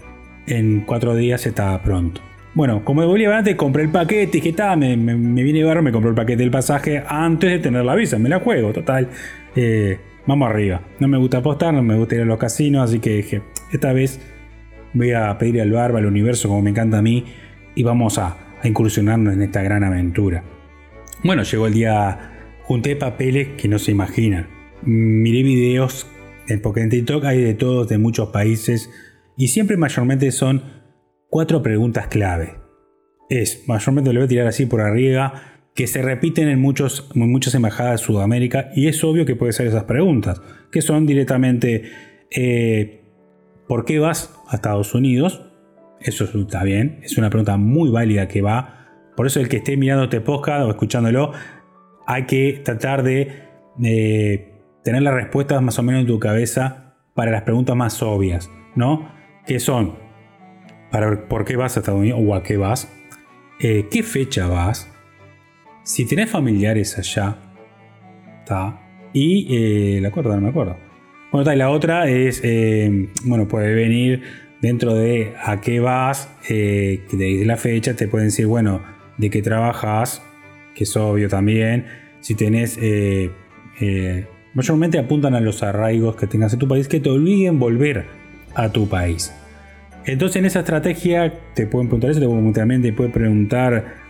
En 0.48 0.82
4 0.82 1.16
días 1.16 1.46
estaba 1.46 1.82
pronto. 1.82 2.22
Bueno, 2.56 2.86
como 2.86 3.02
de 3.02 3.08
Bolivia 3.08 3.36
antes 3.36 3.56
compré 3.56 3.84
el 3.84 3.90
paquete, 3.90 4.40
que 4.40 4.50
está, 4.50 4.76
me, 4.76 4.96
me, 4.96 5.44
vine 5.44 5.64
a 5.64 5.74
ver, 5.74 5.82
me 5.82 5.92
compró 5.92 6.12
el 6.12 6.16
paquete 6.16 6.44
del 6.44 6.52
pasaje 6.52 7.04
antes 7.08 7.50
de 7.50 7.60
tener 7.60 7.84
la 7.84 7.96
visa, 7.96 8.20
me 8.20 8.30
la 8.30 8.40
juego, 8.40 8.72
total. 8.72 9.10
Eh, 9.56 9.98
vamos 10.28 10.50
arriba. 10.50 10.82
No 11.00 11.08
me 11.08 11.18
gusta 11.18 11.40
apostar, 11.40 11.74
no 11.74 11.84
me 11.84 11.98
gusta 11.98 12.16
ir 12.16 12.22
a 12.22 12.26
los 12.26 12.38
casinos, 12.38 12.90
así 12.90 13.00
que 13.00 13.18
dije, 13.18 13.42
esta 13.72 13.94
vez 13.94 14.20
voy 14.94 15.12
a 15.12 15.38
pedir 15.38 15.62
al 15.62 15.72
barba, 15.72 16.00
al 16.00 16.06
universo, 16.06 16.48
como 16.48 16.62
me 16.62 16.70
encanta 16.70 17.00
a 17.00 17.02
mí, 17.02 17.26
y 17.76 17.84
vamos 17.84 18.18
a, 18.18 18.38
incursionarnos 18.64 19.34
en 19.34 19.42
esta 19.42 19.62
gran 19.62 19.84
aventura. 19.84 20.46
Bueno, 21.22 21.44
llegó 21.44 21.68
el 21.68 21.74
día, 21.74 22.58
junté 22.64 22.96
papeles 22.96 23.50
que 23.58 23.68
no 23.68 23.78
se 23.78 23.92
imaginan. 23.92 24.48
Miré 24.84 25.44
videos, 25.44 26.08
porque 26.62 26.80
en 26.80 26.90
TikTok 26.90 27.26
hay 27.26 27.42
de 27.42 27.56
todos, 27.56 27.90
de 27.90 27.98
muchos 27.98 28.30
países, 28.30 28.90
y 29.36 29.50
siempre 29.50 29.76
mayormente 29.76 30.32
son 30.32 30.64
cuatro 31.30 31.62
preguntas 31.62 32.08
clave. 32.08 32.56
Es, 33.30 33.68
mayormente 33.68 34.14
lo 34.14 34.22
voy 34.22 34.26
a 34.26 34.30
tirar 34.30 34.48
así 34.48 34.66
por 34.66 34.80
arriba, 34.80 35.53
que 35.76 35.88
se 35.88 36.02
repiten 36.02 36.50
en, 36.50 36.60
muchos, 36.60 37.10
muchas 37.16 37.56
embajadas 37.56 38.02
de 38.02 38.06
Sudamérica 38.06 38.70
y 38.76 38.88
es 38.88 39.04
obvio 39.04 39.26
que 39.26 39.36
puede 39.36 39.54
ser 39.54 39.68
esas 39.68 39.86
preguntas, 39.86 40.42
que 40.72 40.82
son 40.82 41.06
directamente 41.06 41.84
eh, 42.30 43.02
¿por 43.68 43.86
qué 43.86 44.00
vas 44.00 44.36
a 44.48 44.56
Estados 44.56 44.94
Unidos? 44.94 45.42
Eso 46.00 46.26
está 46.26 46.64
bien, 46.64 47.00
es 47.04 47.18
una 47.18 47.30
pregunta 47.30 47.58
muy 47.58 47.90
válida 47.90 48.28
que 48.28 48.42
va. 48.42 48.88
Por 49.16 49.28
eso 49.28 49.40
el 49.40 49.50
que 49.50 49.58
esté 49.58 49.78
mirando 49.78 50.06
este 50.06 50.22
podcast 50.22 50.66
o 50.66 50.70
escuchándolo, 50.70 51.32
hay 52.06 52.24
que 52.24 52.62
tratar 52.64 53.04
de 53.04 53.52
tener 54.84 55.02
las 55.02 55.14
respuestas 55.14 55.62
más 55.62 55.80
o 55.80 55.84
menos 55.84 56.02
en 56.02 56.08
tu 56.08 56.20
cabeza 56.20 56.96
para 57.14 57.32
las 57.32 57.44
preguntas 57.44 57.76
más 57.76 58.02
obvias, 58.04 58.52
¿no? 58.76 59.12
Que 59.46 59.60
son, 59.60 59.96
para, 60.92 61.28
¿por 61.28 61.46
qué 61.46 61.56
vas 61.56 61.78
a 61.78 61.80
Estados 61.80 62.00
Unidos 62.00 62.20
o 62.24 62.36
a 62.36 62.44
qué 62.44 62.58
vas? 62.58 62.92
Eh, 63.60 63.88
¿Qué 63.90 64.04
fecha 64.04 64.48
vas? 64.48 64.93
Si 65.84 66.06
tenés 66.06 66.30
familiares 66.30 66.98
allá, 66.98 67.36
está. 68.40 68.80
Y 69.12 69.48
eh, 69.50 70.02
la 70.02 70.12
cuarta 70.12 70.34
no 70.36 70.42
me 70.42 70.50
acuerdo. 70.50 70.78
Bueno, 71.32 71.52
y 71.52 71.56
la 71.58 71.70
otra 71.72 72.08
es, 72.08 72.42
eh, 72.44 73.10
bueno, 73.26 73.48
puede 73.48 73.74
venir 73.74 74.24
dentro 74.62 74.94
de 74.94 75.34
a 75.44 75.60
qué 75.60 75.82
vas, 75.82 76.30
eh, 76.48 77.02
de 77.12 77.44
la 77.46 77.58
fecha, 77.58 77.96
te 77.96 78.08
pueden 78.08 78.28
decir, 78.28 78.48
bueno, 78.48 78.82
de 79.18 79.30
qué 79.30 79.42
trabajas, 79.42 80.22
que 80.74 80.86
es 80.86 80.96
obvio 80.96 81.28
también. 81.28 81.86
Si 82.22 82.36
tenés, 82.36 82.80
eh, 82.82 83.30
mayormente 84.54 84.98
apuntan 85.00 85.36
a 85.36 85.42
los 85.42 85.64
arraigos 85.64 86.16
que 86.16 86.28
tengas 86.28 86.54
en 86.54 86.60
tu 86.60 86.68
país 86.68 86.88
que 86.88 87.02
te 87.02 87.10
obliguen 87.10 87.60
volver 87.60 88.06
a 88.56 88.72
tu 88.72 88.88
país. 88.88 89.34
Entonces 90.06 90.38
en 90.38 90.46
esa 90.46 90.60
estrategia 90.60 91.34
te 91.56 91.66
pueden 91.68 91.88
preguntar 91.88 92.12
eso, 92.12 92.20
te 92.20 92.28
pueden, 92.28 92.82
te 92.82 92.94
pueden 92.94 93.12
preguntar 93.12 94.03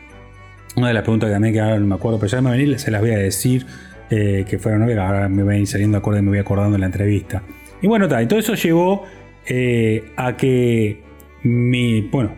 Una 0.75 0.88
de 0.88 0.94
las 0.96 1.03
preguntas 1.03 1.30
que 1.30 1.34
también 1.34 1.53
que 1.53 1.60
ahora 1.60 1.77
no 1.77 1.86
me 1.86 1.96
acuerdo, 1.96 2.20
pero 2.20 2.32
ya 2.32 2.42
me 2.42 2.51
venir, 2.51 2.80
se 2.80 2.89
las 2.89 3.01
voy 3.01 3.12
a 3.12 3.18
decir, 3.18 3.65
eh, 4.10 4.46
que 4.48 4.58
fueron, 4.60 4.84
ahora 5.00 5.30
me 5.30 5.44
van 5.44 5.56
a 5.56 5.58
ir 5.60 5.68
saliendo 5.68 5.98
acorde 5.98 6.20
y 6.20 6.22
me 6.24 6.30
voy 6.30 6.39
acordando 6.39 6.75
en 6.75 6.82
la 6.82 6.88
entrevista. 6.88 7.44
Y 7.82 7.88
bueno, 7.88 8.08
tal, 8.08 8.24
y 8.24 8.27
todo 8.27 8.39
eso 8.39 8.56
llevó 8.56 9.06
eh, 9.48 10.03
a 10.15 10.36
que 10.36 11.01
mi, 11.44 12.01
bueno, 12.01 12.36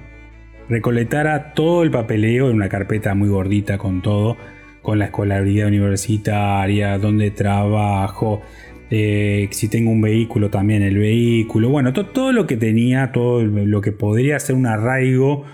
recolectara 0.70 1.54
todo 1.54 1.84
el 1.84 1.92
papeleo 1.92 2.50
en 2.50 2.56
una 2.56 2.68
carpeta 2.70 3.14
muy 3.14 3.30
gordita 3.30 3.78
con 3.78 4.02
todo, 4.02 4.38
con 4.82 5.00
la 5.00 5.06
escolaridad 5.06 5.68
universitaria, 5.68 6.98
donde 6.98 7.32
trabajo, 7.32 8.42
eh, 8.90 9.48
si 9.52 9.70
tengo 9.70 9.92
un 9.92 10.02
vehículo 10.02 10.50
también 10.50 10.82
el 10.82 10.98
vehículo, 10.98 11.70
bueno, 11.70 11.94
todo 11.94 12.32
lo 12.32 12.48
que 12.48 12.58
tenía, 12.58 13.12
todo 13.12 13.44
lo 13.44 13.82
que 13.82 13.92
podría 13.92 14.40
ser 14.40 14.56
un 14.56 14.68
arraigo 14.68 15.46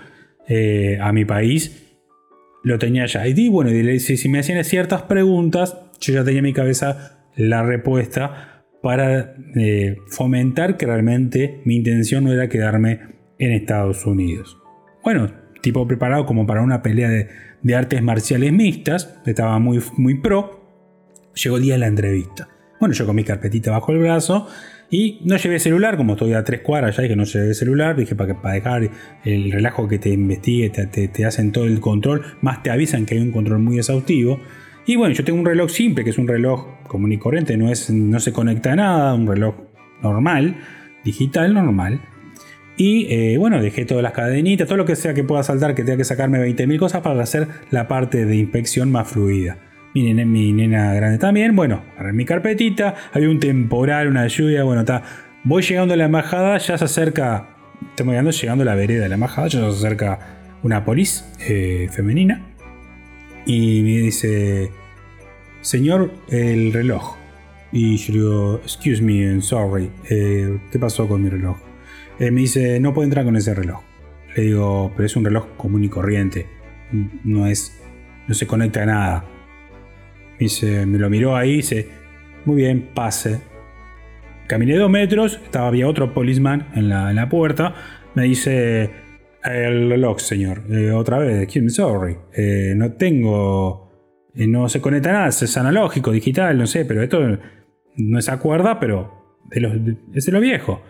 a 1.00 1.12
mi 1.12 1.24
país, 1.24 1.91
lo 2.62 2.78
tenía 2.78 3.06
ya. 3.06 3.26
Y 3.26 3.48
bueno, 3.48 3.70
si, 3.98 4.16
si 4.16 4.28
me 4.28 4.38
hacían 4.38 4.62
ciertas 4.64 5.02
preguntas, 5.02 5.76
yo 6.00 6.14
ya 6.14 6.24
tenía 6.24 6.38
en 6.38 6.44
mi 6.44 6.52
cabeza 6.52 7.18
la 7.36 7.62
respuesta 7.62 8.64
para 8.82 9.34
eh, 9.54 9.96
fomentar 10.08 10.76
que 10.76 10.86
realmente 10.86 11.60
mi 11.64 11.76
intención 11.76 12.24
no 12.24 12.32
era 12.32 12.48
quedarme 12.48 13.00
en 13.38 13.52
Estados 13.52 14.04
Unidos. 14.04 14.58
Bueno, 15.02 15.30
tipo 15.60 15.86
preparado 15.86 16.26
como 16.26 16.46
para 16.46 16.62
una 16.62 16.82
pelea 16.82 17.08
de, 17.08 17.74
artes 17.74 18.02
marciales 18.02 18.52
mixtas, 18.52 19.20
estaba 19.24 19.58
muy, 19.60 19.80
muy 19.96 20.20
pro. 20.20 20.60
Llegó 21.34 21.56
el 21.56 21.62
día 21.62 21.74
de 21.74 21.78
la 21.78 21.86
entrevista. 21.86 22.48
Bueno, 22.80 22.94
yo 22.94 23.06
con 23.06 23.14
mi 23.14 23.22
carpetita 23.22 23.70
bajo 23.70 23.92
el 23.92 23.98
brazo 23.98 24.48
y 24.92 25.20
no 25.24 25.38
llevé 25.38 25.58
celular, 25.58 25.96
como 25.96 26.12
estoy 26.12 26.34
a 26.34 26.44
tres 26.44 26.60
cuadras 26.60 26.94
ya 26.94 27.02
dije 27.02 27.16
no 27.16 27.24
llevé 27.24 27.54
celular, 27.54 27.96
dije 27.96 28.14
para, 28.14 28.34
que, 28.34 28.38
para 28.38 28.54
dejar 28.56 28.90
el 29.24 29.50
relajo 29.50 29.88
que 29.88 29.98
te 29.98 30.10
investigue, 30.10 30.68
te, 30.68 31.24
hacen 31.24 31.50
todo 31.50 31.64
el 31.64 31.80
control, 31.80 32.22
más 32.42 32.62
te 32.62 32.70
avisan 32.70 33.06
que 33.06 33.14
hay 33.14 33.22
un 33.22 33.32
control 33.32 33.60
muy 33.60 33.78
exhaustivo. 33.78 34.38
Y 34.84 34.96
bueno, 34.96 35.14
yo 35.14 35.24
tengo 35.24 35.38
un 35.38 35.46
reloj 35.46 35.70
simple, 35.70 36.04
que 36.04 36.10
es 36.10 36.18
un 36.18 36.28
reloj 36.28 36.66
común 36.88 37.10
y 37.10 37.16
corriente, 37.16 37.56
no, 37.56 37.72
es, 37.72 37.88
no 37.88 38.20
se 38.20 38.34
conecta 38.34 38.74
a 38.74 38.76
nada, 38.76 39.14
un 39.14 39.26
reloj 39.26 39.54
normal, 40.02 40.56
digital 41.02 41.54
normal. 41.54 42.02
Y 42.76 43.06
eh, 43.08 43.38
bueno, 43.38 43.62
dejé 43.62 43.86
todas 43.86 44.02
las 44.02 44.12
cadenitas, 44.12 44.68
todo 44.68 44.76
lo 44.76 44.84
que 44.84 44.94
sea 44.94 45.14
que 45.14 45.24
pueda 45.24 45.42
saltar, 45.42 45.74
que 45.74 45.84
tenga 45.84 45.96
que 45.96 46.04
sacarme 46.04 46.38
20.000 46.38 46.78
cosas 46.78 47.00
para 47.00 47.22
hacer 47.22 47.48
la 47.70 47.88
parte 47.88 48.26
de 48.26 48.36
inspección 48.36 48.92
más 48.92 49.08
fluida 49.08 49.71
mi, 49.94 50.14
mi 50.24 50.52
nena 50.52 50.94
grande 50.94 51.18
también. 51.18 51.54
Bueno, 51.54 51.82
agarré 51.94 52.12
mi 52.12 52.24
carpetita, 52.24 52.94
había 53.12 53.28
un 53.28 53.40
temporal, 53.40 54.08
una 54.08 54.26
lluvia, 54.26 54.64
bueno, 54.64 54.80
está. 54.80 55.02
Voy 55.44 55.62
llegando 55.62 55.94
a 55.94 55.96
la 55.96 56.04
embajada, 56.04 56.58
ya 56.58 56.78
se 56.78 56.84
acerca, 56.84 57.56
estamos 57.90 58.12
llegando, 58.12 58.30
llegando 58.30 58.62
a 58.62 58.64
la 58.64 58.74
vereda 58.74 59.02
de 59.02 59.08
la 59.08 59.14
embajada, 59.16 59.48
ya 59.48 59.60
se 59.60 59.66
acerca 59.66 60.18
una 60.62 60.84
polis 60.84 61.24
eh, 61.40 61.88
femenina 61.90 62.46
y 63.44 63.82
me 63.82 63.98
dice, 64.02 64.70
señor, 65.60 66.12
el 66.28 66.72
reloj. 66.72 67.16
Y 67.72 67.96
yo 67.96 68.12
digo, 68.12 68.60
excuse 68.62 69.02
me, 69.02 69.40
sorry, 69.40 69.90
eh, 70.10 70.60
¿qué 70.70 70.78
pasó 70.78 71.08
con 71.08 71.22
mi 71.22 71.28
reloj? 71.28 71.56
Eh, 72.18 72.30
me 72.30 72.42
dice, 72.42 72.78
no 72.78 72.92
puedo 72.94 73.04
entrar 73.04 73.24
con 73.24 73.36
ese 73.36 73.54
reloj. 73.54 73.80
Le 74.36 74.42
digo, 74.44 74.92
pero 74.94 75.06
es 75.06 75.16
un 75.16 75.24
reloj 75.24 75.56
común 75.56 75.82
y 75.82 75.88
corriente, 75.88 76.46
no 77.24 77.46
es, 77.46 77.78
no 78.28 78.34
se 78.34 78.46
conecta 78.46 78.82
a 78.82 78.86
nada 78.86 79.24
me 80.40 80.98
lo 80.98 81.08
miró 81.10 81.36
ahí, 81.36 81.56
dice, 81.56 81.88
muy 82.44 82.56
bien, 82.56 82.90
pase. 82.94 83.40
Caminé 84.46 84.76
dos 84.76 84.90
metros, 84.90 85.40
estaba, 85.44 85.68
había 85.68 85.88
otro 85.88 86.12
policeman 86.12 86.68
en 86.74 86.88
la, 86.88 87.28
puerta, 87.28 87.74
me 88.14 88.24
dice, 88.24 88.90
el 89.44 89.88
reloj, 89.88 90.18
señor, 90.18 90.62
otra 90.94 91.18
vez, 91.18 91.54
I'm 91.54 91.70
sorry, 91.70 92.16
eh, 92.34 92.74
no 92.76 92.92
tengo, 92.92 93.90
eh, 94.34 94.46
no 94.46 94.68
se 94.68 94.80
conecta 94.80 95.12
nada, 95.12 95.28
es 95.28 95.56
analógico, 95.56 96.12
digital, 96.12 96.58
no 96.58 96.66
sé, 96.66 96.84
pero 96.84 97.02
esto 97.02 97.38
no 97.96 98.18
es 98.18 98.28
acuerda, 98.28 98.78
pero 98.80 99.38
es 99.50 100.26
de 100.26 100.32
lo 100.32 100.40
viejo. 100.40 100.82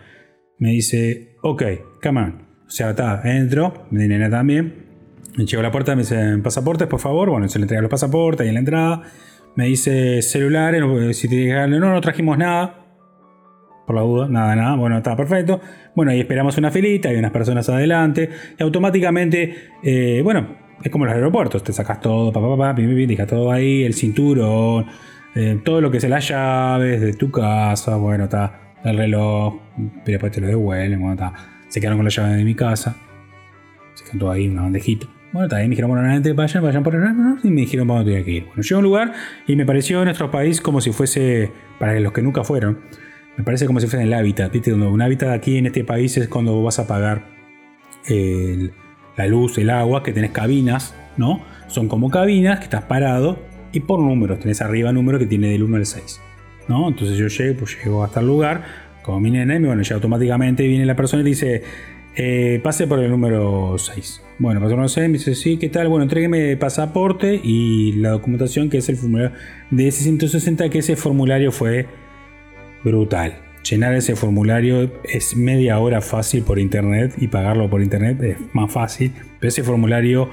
Me 0.59 0.71
dice, 0.71 1.35
ok, 1.41 1.63
come 2.01 2.21
on. 2.21 2.47
O 2.65 2.69
sea, 2.69 2.91
está, 2.91 3.21
entro, 3.25 3.85
mi 3.91 4.07
nena 4.07 4.29
también. 4.29 4.83
Me 5.37 5.45
llego 5.45 5.59
a 5.59 5.63
la 5.63 5.71
puerta, 5.71 5.95
me 5.95 6.03
dice, 6.03 6.37
pasaportes, 6.43 6.87
por 6.87 6.99
favor. 6.99 7.29
Bueno, 7.29 7.49
se 7.49 7.59
le 7.59 7.63
entrega 7.63 7.81
los 7.81 7.91
pasaportes 7.91 8.41
ahí 8.41 8.49
en 8.49 8.53
la 8.53 8.59
entrada. 8.59 9.03
Me 9.55 9.65
dice 9.65 10.21
celulares, 10.21 10.81
si 11.17 11.27
te 11.27 11.67
no, 11.67 11.79
no 11.79 12.01
trajimos 12.01 12.37
nada. 12.37 12.79
Por 13.85 13.95
la 13.95 14.01
duda, 14.01 14.27
nada, 14.29 14.55
nada. 14.55 14.75
Bueno, 14.75 14.97
está 14.97 15.15
perfecto. 15.15 15.59
Bueno, 15.95 16.11
ahí 16.11 16.21
esperamos 16.21 16.57
una 16.57 16.71
filita, 16.71 17.09
hay 17.09 17.17
unas 17.17 17.31
personas 17.31 17.67
adelante. 17.69 18.29
Y 18.57 18.63
automáticamente, 18.63 19.55
eh, 19.83 20.21
bueno, 20.23 20.55
es 20.81 20.89
como 20.89 21.05
los 21.05 21.13
aeropuertos. 21.13 21.63
Te 21.63 21.73
sacas 21.73 21.99
todo, 21.99 22.31
papá, 22.31 22.49
papá, 22.49 22.73
dejas 22.73 23.27
todo 23.27 23.51
ahí, 23.51 23.83
el 23.83 23.93
cinturón, 23.93 24.85
eh, 25.35 25.59
todo 25.63 25.81
lo 25.81 25.91
que 25.91 25.99
sea 25.99 26.09
las 26.09 26.27
llaves 26.27 27.01
de 27.01 27.13
tu 27.13 27.29
casa. 27.29 27.97
Bueno, 27.97 28.23
está 28.25 28.77
el 28.83 28.97
reloj, 28.97 29.59
pero 29.75 30.13
después 30.13 30.31
te 30.31 30.41
lo 30.41 30.47
devuelven. 30.47 30.99
Bueno, 30.99 31.13
está. 31.13 31.33
Se 31.67 31.79
quedaron 31.79 31.97
con 31.99 32.05
las 32.05 32.15
llaves 32.15 32.37
de 32.37 32.43
mi 32.43 32.55
casa. 32.55 32.95
Se 33.95 34.05
quedó 34.05 34.19
todo 34.19 34.31
ahí, 34.31 34.47
una 34.47 34.63
bandejita. 34.63 35.07
Bueno, 35.33 35.49
también 35.49 35.69
me 35.69 35.75
dijeron, 35.75 35.89
bueno, 35.89 36.35
vayan, 36.35 36.63
vayan 36.63 36.83
por 36.83 36.93
el 36.93 37.03
y 37.43 37.49
me 37.49 37.61
dijeron, 37.61 37.87
vamos, 37.87 38.05
tenía 38.05 38.23
que 38.23 38.31
ir. 38.31 38.45
Bueno, 38.45 38.61
llegué 38.61 38.75
a 38.75 38.77
un 38.77 38.83
lugar 38.83 39.13
y 39.47 39.55
me 39.55 39.65
pareció 39.65 40.05
nuestro 40.05 40.29
país 40.29 40.61
como 40.61 40.79
si 40.79 40.91
fuese, 40.91 41.51
para 41.79 41.99
los 41.99 42.13
que 42.13 42.21
nunca 42.21 42.43
fueron, 42.43 42.81
me 43.35 43.43
parece 43.43 43.65
como 43.65 43.79
si 43.79 43.87
fuese 43.87 44.03
el 44.03 44.13
hábitat, 44.13 44.51
¿viste? 44.51 44.71
Un 44.71 45.01
hábitat 45.01 45.31
aquí 45.31 45.57
en 45.57 45.65
este 45.65 45.83
país 45.83 46.15
es 46.17 46.27
cuando 46.27 46.61
vas 46.61 46.77
a 46.77 46.85
pagar 46.85 47.25
la 49.17 49.25
luz, 49.25 49.57
el 49.57 49.71
agua, 49.71 50.03
que 50.03 50.13
tenés 50.13 50.29
cabinas, 50.29 50.95
¿no? 51.17 51.41
Son 51.67 51.87
como 51.87 52.11
cabinas 52.11 52.59
que 52.59 52.65
estás 52.65 52.83
parado 52.83 53.39
y 53.71 53.79
por 53.79 53.99
números, 53.99 54.39
tenés 54.39 54.61
arriba 54.61 54.93
número 54.93 55.17
que 55.17 55.25
tiene 55.25 55.49
del 55.49 55.63
1 55.63 55.77
al 55.77 55.87
6, 55.87 56.21
¿no? 56.67 56.87
Entonces 56.87 57.17
yo 57.17 57.25
llego, 57.27 57.57
pues 57.57 57.75
llego 57.83 58.03
hasta 58.03 58.19
el 58.19 58.27
lugar, 58.27 58.65
como 59.01 59.19
mi 59.19 59.31
nene, 59.31 59.55
y 59.55 59.63
bueno, 59.63 59.81
ya 59.81 59.95
automáticamente 59.95 60.67
viene 60.67 60.85
la 60.85 60.95
persona 60.95 61.23
y 61.23 61.25
dice, 61.25 61.63
eh, 62.15 62.59
pase 62.63 62.87
por 62.87 62.99
el 62.99 63.09
número 63.09 63.75
6. 63.77 64.21
Bueno, 64.39 64.59
pasó 64.61 64.75
no 64.75 64.89
sé, 64.89 65.01
me 65.07 65.17
dice, 65.17 65.35
sí, 65.35 65.57
¿qué 65.57 65.69
tal? 65.69 65.87
Bueno, 65.87 66.03
entrégueme 66.03 66.57
pasaporte 66.57 67.39
y 67.43 67.93
la 67.93 68.09
documentación 68.09 68.69
que 68.69 68.77
es 68.77 68.89
el 68.89 68.97
formulario 68.97 69.37
de 69.71 69.87
ese 69.87 70.03
160, 70.03 70.69
que 70.69 70.79
ese 70.79 70.95
formulario 70.95 71.51
fue 71.51 71.87
brutal. 72.83 73.35
Llenar 73.69 73.93
ese 73.93 74.15
formulario 74.15 74.91
es 75.05 75.37
media 75.37 75.79
hora 75.79 76.01
fácil 76.01 76.43
por 76.43 76.59
internet 76.59 77.13
y 77.17 77.27
pagarlo 77.27 77.69
por 77.69 77.81
internet 77.81 78.21
es 78.21 78.37
más 78.53 78.71
fácil, 78.71 79.13
pero 79.39 79.47
ese 79.49 79.63
formulario 79.63 80.29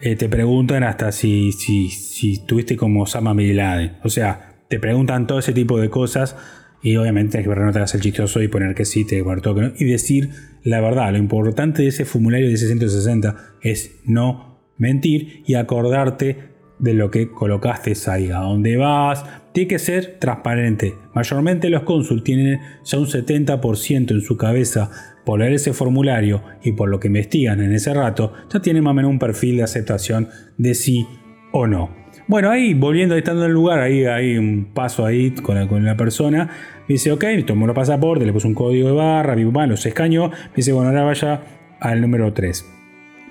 eh, 0.00 0.16
te 0.16 0.28
preguntan 0.28 0.82
hasta 0.82 1.10
si, 1.10 1.52
si, 1.52 1.88
si 1.88 2.38
tuviste 2.44 2.76
como 2.76 3.06
Sama 3.06 3.32
Bin 3.32 3.58
O 4.02 4.08
sea, 4.10 4.56
te 4.68 4.78
preguntan 4.78 5.26
todo 5.26 5.38
ese 5.38 5.52
tipo 5.52 5.80
de 5.80 5.88
cosas 5.88 6.36
y 6.82 6.96
obviamente 6.96 7.38
hay 7.38 7.44
que 7.44 7.50
no 7.50 7.72
te 7.72 7.78
hagas 7.78 7.94
el 7.94 8.00
chistoso 8.00 8.42
y 8.42 8.48
poner 8.48 8.74
que 8.74 8.84
sí, 8.84 9.06
te 9.06 9.20
guardó 9.20 9.54
que 9.54 9.60
no. 9.60 9.72
Y 9.78 9.84
decir 9.84 10.30
la 10.62 10.80
verdad. 10.80 11.12
Lo 11.12 11.18
importante 11.18 11.82
de 11.82 11.88
ese 11.88 12.04
formulario 12.04 12.48
de 12.48 12.56
660 12.56 13.36
es 13.62 14.00
no 14.04 14.60
mentir 14.78 15.42
y 15.46 15.54
acordarte 15.54 16.50
de 16.78 16.94
lo 16.94 17.10
que 17.10 17.30
colocaste 17.30 17.92
ahí, 18.06 18.30
a 18.30 18.38
dónde 18.38 18.76
vas. 18.76 19.24
Tiene 19.52 19.68
que 19.68 19.78
ser 19.78 20.18
transparente. 20.18 20.94
Mayormente 21.14 21.68
los 21.68 21.82
cónsul 21.82 22.22
tienen 22.22 22.60
ya 22.84 22.98
un 22.98 23.06
70% 23.06 24.10
en 24.12 24.20
su 24.22 24.36
cabeza 24.36 24.90
por 25.24 25.40
leer 25.40 25.52
ese 25.52 25.74
formulario 25.74 26.42
y 26.62 26.72
por 26.72 26.88
lo 26.88 26.98
que 26.98 27.08
investigan 27.08 27.60
en 27.60 27.72
ese 27.74 27.92
rato, 27.92 28.32
ya 28.50 28.60
tienen 28.60 28.82
más 28.82 28.92
o 28.92 28.94
menos 28.94 29.10
un 29.10 29.18
perfil 29.18 29.58
de 29.58 29.64
aceptación 29.64 30.28
de 30.56 30.74
sí 30.74 31.06
o 31.52 31.66
no. 31.66 31.99
Bueno, 32.30 32.48
ahí 32.48 32.74
volviendo, 32.74 33.16
estando 33.16 33.42
en 33.42 33.48
el 33.48 33.54
lugar, 33.54 33.80
ahí 33.80 34.04
hay 34.04 34.38
un 34.38 34.68
paso 34.72 35.04
ahí 35.04 35.32
con 35.32 35.56
la, 35.56 35.66
con 35.66 35.84
la 35.84 35.96
persona. 35.96 36.48
Me 36.86 36.92
dice, 36.92 37.10
ok, 37.10 37.24
tomó 37.44 37.66
el 37.66 37.74
pasaporte, 37.74 38.24
le 38.24 38.32
puse 38.32 38.46
un 38.46 38.54
código 38.54 38.86
de 38.86 38.94
barra, 38.94 39.34
mi 39.34 39.44
papá 39.46 39.66
los 39.66 39.84
escañó. 39.84 40.28
Me 40.28 40.54
dice, 40.54 40.70
bueno, 40.70 40.90
ahora 40.90 41.02
vaya 41.02 41.42
al 41.80 42.00
número 42.00 42.32
3. 42.32 42.64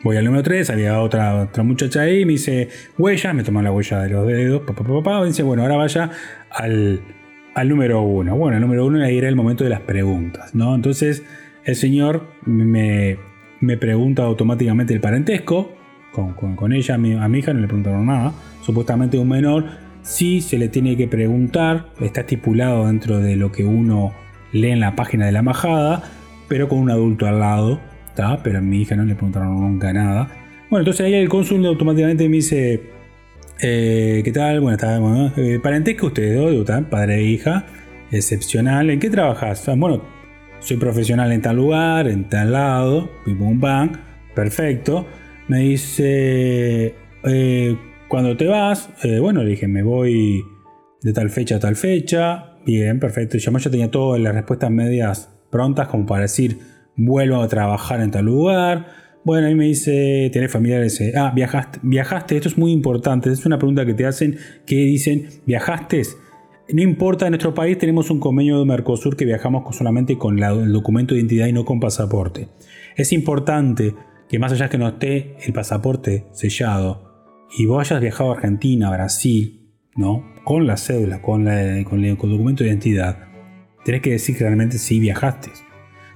Voy 0.03 0.17
al 0.17 0.25
número 0.25 0.43
3, 0.43 0.69
había 0.71 0.99
otra, 0.99 1.43
otra 1.43 1.63
muchacha 1.63 2.01
ahí, 2.01 2.25
me 2.25 2.33
dice 2.33 2.67
huella, 2.97 3.31
me 3.31 3.43
tomó 3.43 3.61
la 3.61 3.71
huella 3.71 4.01
de 4.01 4.09
los 4.09 4.27
dedos, 4.27 4.63
papá, 4.63 4.83
papá, 4.83 5.23
dice, 5.23 5.43
bueno, 5.43 5.61
ahora 5.61 5.77
vaya 5.77 6.11
al, 6.51 6.99
al 7.55 7.69
número 7.69 8.01
1. 8.01 8.35
Bueno, 8.35 8.57
el 8.57 8.61
número 8.61 8.85
1 8.85 9.01
ahí 9.05 9.17
era 9.17 9.29
el 9.29 9.37
momento 9.37 9.63
de 9.63 9.69
las 9.69 9.79
preguntas, 9.79 10.53
¿no? 10.53 10.75
Entonces 10.75 11.23
el 11.63 11.77
señor 11.77 12.27
me, 12.43 13.17
me 13.61 13.77
pregunta 13.77 14.23
automáticamente 14.23 14.93
el 14.93 14.99
parentesco, 14.99 15.78
con, 16.11 16.73
ella, 16.73 16.95
a 16.95 16.97
mi, 16.97 17.39
hija 17.39 17.53
no 17.53 17.59
le 17.59 17.67
preguntaron 17.67 18.05
nada 18.05 18.33
supuestamente 18.61 19.17
un 19.17 19.29
menor, 19.29 19.65
sí 20.01 20.41
se 20.41 20.57
le 20.57 20.69
tiene 20.69 20.97
que 20.97 21.07
preguntar, 21.07 21.87
está 21.99 22.21
estipulado 22.21 22.87
dentro 22.87 23.19
de 23.19 23.35
lo 23.35 23.51
que 23.51 23.63
uno 23.63 24.13
lee 24.51 24.71
en 24.71 24.79
la 24.79 24.95
página 24.95 25.25
de 25.25 25.31
la 25.31 25.39
embajada, 25.39 26.03
pero 26.47 26.67
con 26.67 26.79
un 26.79 26.91
adulto 26.91 27.25
al 27.25 27.39
lado, 27.39 27.79
¿está? 28.07 28.41
pero 28.43 28.59
a 28.59 28.61
mi 28.61 28.81
hija 28.81 28.95
no 28.95 29.05
le 29.05 29.15
preguntaron 29.15 29.59
nunca 29.59 29.93
nada. 29.93 30.27
Bueno, 30.69 30.81
entonces 30.81 31.05
ahí 31.05 31.13
el 31.13 31.29
cónsul 31.29 31.65
automáticamente 31.65 32.27
me 32.29 32.37
dice, 32.37 32.81
eh, 33.61 34.21
¿qué 34.23 34.31
tal? 34.31 34.59
Bueno, 34.61 34.75
está, 34.75 34.99
bueno, 34.99 35.31
eh, 35.35 35.59
parentesco 35.61 36.07
ustedes 36.07 36.37
dos, 36.37 36.81
padre 36.89 37.15
e 37.15 37.23
hija, 37.23 37.65
excepcional, 38.11 38.89
¿en 38.89 38.99
qué 38.99 39.09
trabajas? 39.09 39.67
Ah, 39.67 39.75
bueno, 39.75 40.03
soy 40.59 40.77
profesional 40.77 41.31
en 41.31 41.41
tal 41.41 41.55
lugar, 41.55 42.07
en 42.07 42.29
tal 42.29 42.51
lado, 42.51 43.09
pim 43.25 43.37
pum 43.37 43.59
pam, 43.59 43.91
perfecto. 44.35 45.07
Me 45.49 45.61
dice, 45.61 46.93
eh, 47.23 47.77
cuando 48.07 48.37
te 48.37 48.45
vas, 48.45 48.91
eh, 49.03 49.17
bueno, 49.19 49.43
le 49.43 49.49
dije, 49.49 49.67
me 49.67 49.81
voy 49.81 50.45
de 51.01 51.11
tal 51.11 51.31
fecha 51.31 51.55
a 51.55 51.59
tal 51.59 51.75
fecha. 51.75 52.57
Bien, 52.67 52.99
perfecto. 52.99 53.35
Y 53.35 53.39
yo 53.39 53.51
tenía 53.71 53.89
todas 53.89 54.21
las 54.21 54.35
respuestas 54.35 54.69
medias 54.69 55.35
prontas 55.49 55.87
como 55.87 56.05
para 56.05 56.21
decir, 56.21 56.59
vuelvo 56.95 57.41
a 57.41 57.47
trabajar 57.47 57.99
en 57.99 58.11
tal 58.11 58.25
lugar. 58.25 58.85
Bueno, 59.25 59.47
ahí 59.47 59.55
me 59.55 59.65
dice, 59.65 60.29
¿tenés 60.31 60.51
familiares? 60.51 61.01
Ah, 61.15 61.31
viajaste, 61.33 61.79
viajaste, 61.81 62.37
esto 62.37 62.49
es 62.49 62.57
muy 62.57 62.71
importante, 62.71 63.31
es 63.31 63.43
una 63.45 63.57
pregunta 63.57 63.87
que 63.87 63.95
te 63.95 64.05
hacen, 64.05 64.37
que 64.67 64.75
dicen, 64.75 65.29
¿viajaste? 65.47 66.03
No 66.71 66.83
importa, 66.83 67.25
en 67.25 67.31
nuestro 67.31 67.55
país 67.55 67.79
tenemos 67.79 68.11
un 68.11 68.19
convenio 68.19 68.59
de 68.59 68.65
Mercosur 68.65 69.17
que 69.17 69.25
viajamos 69.25 69.75
solamente 69.75 70.15
con 70.15 70.37
el 70.37 70.71
documento 70.71 71.15
de 71.15 71.21
identidad 71.21 71.47
y 71.47 71.53
no 71.53 71.65
con 71.65 71.79
pasaporte. 71.79 72.49
Es 72.95 73.11
importante 73.11 73.95
que 74.29 74.39
más 74.39 74.51
allá 74.51 74.65
de 74.65 74.69
que 74.69 74.77
no 74.77 74.87
esté 74.87 75.35
el 75.43 75.53
pasaporte 75.53 76.27
sellado 76.31 77.09
y 77.57 77.65
vos 77.65 77.81
hayas 77.81 77.99
viajado 77.99 78.31
a 78.31 78.35
Argentina, 78.35 78.91
Brasil, 78.91 79.73
¿no? 79.95 80.33
Con 80.43 80.67
la 80.67 80.77
cédula, 80.77 81.21
con, 81.21 81.45
con 81.83 82.05
el 82.05 82.15
documento 82.15 82.63
de 82.63 82.69
identidad, 82.69 83.27
tenés 83.83 84.01
que 84.01 84.11
decir 84.11 84.37
que 84.37 84.43
realmente 84.43 84.77
sí 84.77 84.99
viajaste. 84.99 85.49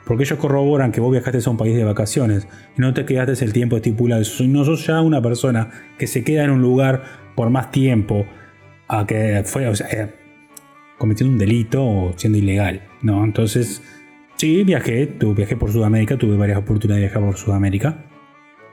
Porque 0.05 0.23
ellos 0.23 0.37
corroboran 0.37 0.91
que 0.91 0.99
vos 0.99 1.11
viajaste 1.11 1.39
a 1.45 1.49
un 1.49 1.57
país 1.57 1.75
de 1.75 1.83
vacaciones 1.83 2.47
y 2.77 2.81
no 2.81 2.93
te 2.93 3.05
quedaste 3.05 3.43
el 3.45 3.53
tiempo 3.53 3.77
estipulado. 3.77 4.21
No 4.47 4.65
sos 4.65 4.85
ya 4.85 5.01
una 5.01 5.21
persona 5.21 5.69
que 5.97 6.07
se 6.07 6.23
queda 6.23 6.43
en 6.43 6.51
un 6.51 6.61
lugar 6.61 7.03
por 7.35 7.49
más 7.49 7.71
tiempo 7.71 8.25
a 8.87 9.07
que 9.07 9.43
fue, 9.45 9.71
eh, 9.71 10.13
cometiendo 10.97 11.33
un 11.33 11.39
delito 11.39 11.83
o 11.83 12.13
siendo 12.17 12.37
ilegal. 12.37 12.83
¿no? 13.01 13.23
Entonces, 13.23 13.81
sí, 14.43 14.65
viajé, 14.65 15.07
tuve, 15.07 15.35
viajé 15.35 15.55
por 15.55 15.71
Sudamérica, 15.71 16.17
tuve 16.17 16.35
varias 16.35 16.57
oportunidades 16.57 17.01
de 17.01 17.07
viajar 17.07 17.23
por 17.23 17.37
Sudamérica. 17.37 18.03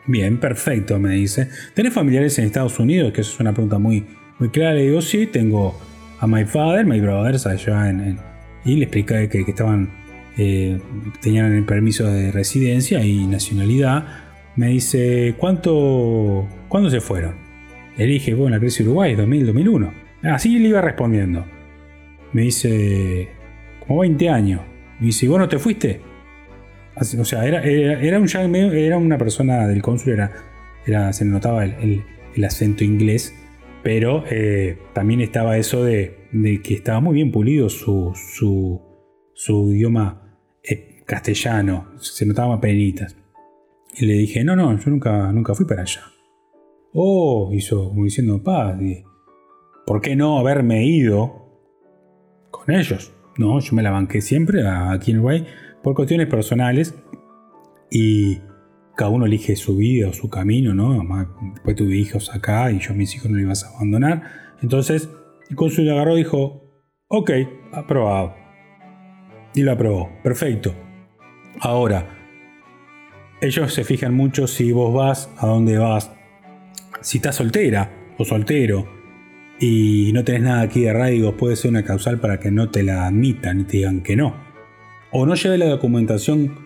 Bien, 0.04 0.40
perfecto, 0.40 0.98
me 0.98 1.14
dice. 1.14 1.48
¿Tenés 1.74 1.92
familiares 1.94 2.36
en 2.40 2.46
Estados 2.46 2.80
Unidos? 2.80 3.12
Que 3.12 3.20
eso 3.20 3.34
es 3.34 3.38
una 3.38 3.52
pregunta 3.52 3.78
muy, 3.78 4.04
muy 4.40 4.48
clara. 4.48 4.74
Le 4.74 4.86
digo, 4.86 5.00
sí, 5.00 5.28
tengo 5.28 5.78
a 6.18 6.26
my 6.26 6.44
father, 6.44 6.84
my 6.84 7.00
brothers 7.00 7.46
allá 7.46 7.88
en... 7.88 8.18
y 8.64 8.74
le 8.74 8.82
expliqué 8.86 9.28
que 9.28 9.44
estaban 9.46 9.90
eh, 10.36 10.80
tenían 11.22 11.54
el 11.54 11.64
permiso 11.64 12.04
de 12.08 12.32
residencia 12.32 13.04
y 13.04 13.28
nacionalidad, 13.28 14.06
me 14.56 14.70
dice, 14.70 15.36
¿cuánto, 15.38 16.48
¿cuándo 16.68 16.90
se 16.90 17.00
fueron? 17.00 17.36
Le 17.96 18.06
dije, 18.06 18.34
bueno, 18.34 18.56
la 18.56 18.60
crisis 18.60 18.80
Uruguay, 18.80 19.14
2000, 19.14 19.46
2001. 19.46 19.94
Así 20.24 20.58
le 20.58 20.68
iba 20.70 20.80
respondiendo. 20.80 21.46
Me 22.32 22.42
dice, 22.42 23.28
como 23.86 24.00
20 24.00 24.28
años. 24.30 24.69
Me 25.00 25.06
dice, 25.06 25.26
¿y 25.26 25.28
vos 25.28 25.38
no 25.38 25.48
te 25.48 25.58
fuiste? 25.58 26.00
o 26.96 27.24
sea, 27.24 27.46
era, 27.46 27.62
era, 27.62 28.20
un, 28.20 28.54
era 28.54 28.98
una 28.98 29.16
persona 29.16 29.66
del 29.66 29.80
cónsul, 29.80 30.12
era, 30.84 31.12
se 31.12 31.24
notaba 31.24 31.64
el, 31.64 32.04
acento 32.44 32.84
inglés, 32.84 33.34
pero 33.82 34.24
eh, 34.30 34.78
también 34.92 35.20
estaba 35.22 35.56
eso 35.56 35.82
de, 35.82 36.28
que 36.62 36.74
estaba 36.74 37.00
muy 37.00 37.14
bien 37.14 37.32
pulido 37.32 37.70
su, 37.70 38.12
su, 38.14 38.82
su 39.32 39.72
idioma 39.72 40.30
castellano, 41.10 41.88
se 41.98 42.24
notaba 42.24 42.60
penitas. 42.60 43.16
Y 43.96 44.06
le 44.06 44.14
dije, 44.14 44.44
no, 44.44 44.54
no, 44.54 44.78
yo 44.78 44.90
nunca, 44.90 45.32
nunca 45.32 45.54
fui 45.54 45.66
para 45.66 45.82
allá. 45.82 46.02
Oh, 46.92 47.50
hizo 47.52 47.88
como 47.88 48.04
diciendo, 48.04 48.40
pa, 48.42 48.78
¿por 49.86 50.00
qué 50.00 50.14
no 50.14 50.38
haberme 50.38 50.86
ido 50.86 51.48
con 52.52 52.72
ellos? 52.72 53.12
No, 53.40 53.58
yo 53.58 53.74
me 53.74 53.82
la 53.82 53.90
banqué 53.90 54.20
siempre 54.20 54.68
aquí 54.68 55.12
en 55.12 55.16
Uruguay 55.16 55.46
por 55.82 55.94
cuestiones 55.94 56.26
personales 56.26 56.94
y 57.90 58.38
cada 58.94 59.10
uno 59.10 59.24
elige 59.24 59.56
su 59.56 59.78
vida 59.78 60.10
o 60.10 60.12
su 60.12 60.28
camino, 60.28 60.74
¿no? 60.74 61.02
Después 61.54 61.74
tuve 61.74 61.96
hijos 61.96 62.34
acá 62.34 62.70
y 62.70 62.80
yo 62.80 62.92
a 62.92 62.96
mis 62.96 63.16
hijos 63.16 63.30
no 63.30 63.38
los 63.38 63.44
ibas 63.44 63.64
a 63.64 63.76
abandonar. 63.76 64.24
Entonces 64.60 65.08
el 65.48 65.56
cónsul 65.56 65.88
agarró 65.88 66.16
y 66.16 66.24
dijo, 66.24 66.84
ok, 67.08 67.30
aprobado. 67.72 68.34
Y 69.54 69.62
lo 69.62 69.72
aprobó, 69.72 70.10
perfecto. 70.22 70.74
Ahora, 71.60 72.08
ellos 73.40 73.72
se 73.72 73.84
fijan 73.84 74.12
mucho 74.12 74.48
si 74.48 74.70
vos 74.70 74.92
vas, 74.92 75.30
a 75.38 75.46
dónde 75.46 75.78
vas. 75.78 76.12
Si 77.00 77.16
estás 77.16 77.36
soltera 77.36 77.90
o 78.18 78.24
soltero 78.26 78.99
y 79.60 80.10
no 80.14 80.24
tenés 80.24 80.42
nada 80.42 80.62
aquí 80.62 80.80
de 80.80 80.90
arraigos, 80.90 81.34
puede 81.34 81.54
ser 81.54 81.70
una 81.70 81.84
causal 81.84 82.18
para 82.18 82.40
que 82.40 82.50
no 82.50 82.70
te 82.70 82.82
la 82.82 83.06
admitan 83.06 83.60
y 83.60 83.64
te 83.64 83.76
digan 83.76 84.00
que 84.00 84.16
no. 84.16 84.34
O 85.12 85.26
no 85.26 85.34
lleve 85.34 85.58
la 85.58 85.66
documentación 85.66 86.56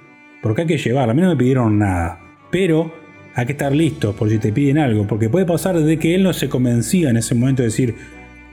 porque 0.41 0.63
hay 0.63 0.69
que 0.69 0.79
llevarla. 0.79 1.13
A 1.13 1.15
mí 1.15 1.21
no 1.21 1.31
me 1.31 1.37
pidieron 1.37 1.79
nada. 1.79 2.21
Pero 2.53 2.95
hay 3.35 3.47
que 3.47 3.53
estar 3.53 3.75
listo 3.75 4.15
por 4.15 4.31
si 4.31 4.39
te 4.39 4.53
piden 4.53 4.79
algo. 4.79 5.09
Porque 5.09 5.29
puede 5.29 5.45
pasar 5.45 5.77
de 5.77 5.99
que 5.99 6.15
él 6.15 6.23
no 6.23 6.33
se 6.33 6.49
convencía 6.49 7.11
en 7.11 7.17
ese 7.17 7.35
momento 7.35 7.63
de 7.63 7.69
decir, 7.69 7.97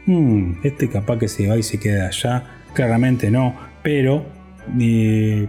hmm, 0.08 0.54
este 0.64 0.90
capaz 0.90 1.20
que 1.20 1.28
se 1.28 1.48
va 1.48 1.58
y 1.58 1.64
se 1.64 1.80
queda 1.80 2.08
allá. 2.08 2.44
Claramente 2.74 3.30
no. 3.30 3.56
Pero 3.84 4.26
eh, 4.80 5.48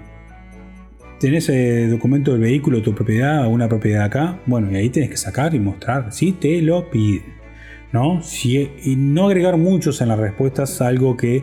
tenés 1.19 1.49
el 1.49 1.93
documento 1.93 2.33
del 2.33 2.43
vehículo, 2.43 2.83
tu 2.83 2.95
propiedad, 2.95 3.47
una 3.47 3.69
propiedad 3.69 4.05
acá, 4.05 4.41
bueno, 4.45 4.71
y 4.71 4.77
ahí 4.77 4.91
tenés 4.91 5.09
que 5.09 5.17
sacar 5.17 5.55
y 5.55 5.61
mostrar 5.61 6.13
si 6.13 6.33
te 6.33 6.61
lo 6.61 6.91
piden. 6.91 7.42
¿No? 7.93 8.23
Si, 8.23 8.71
y 8.85 8.97
no 8.97 9.27
agregar 9.27 9.57
muchos 9.57 10.01
en 10.01 10.09
las 10.09 10.19
respuestas, 10.19 10.81
algo 10.81 11.17
que 11.17 11.43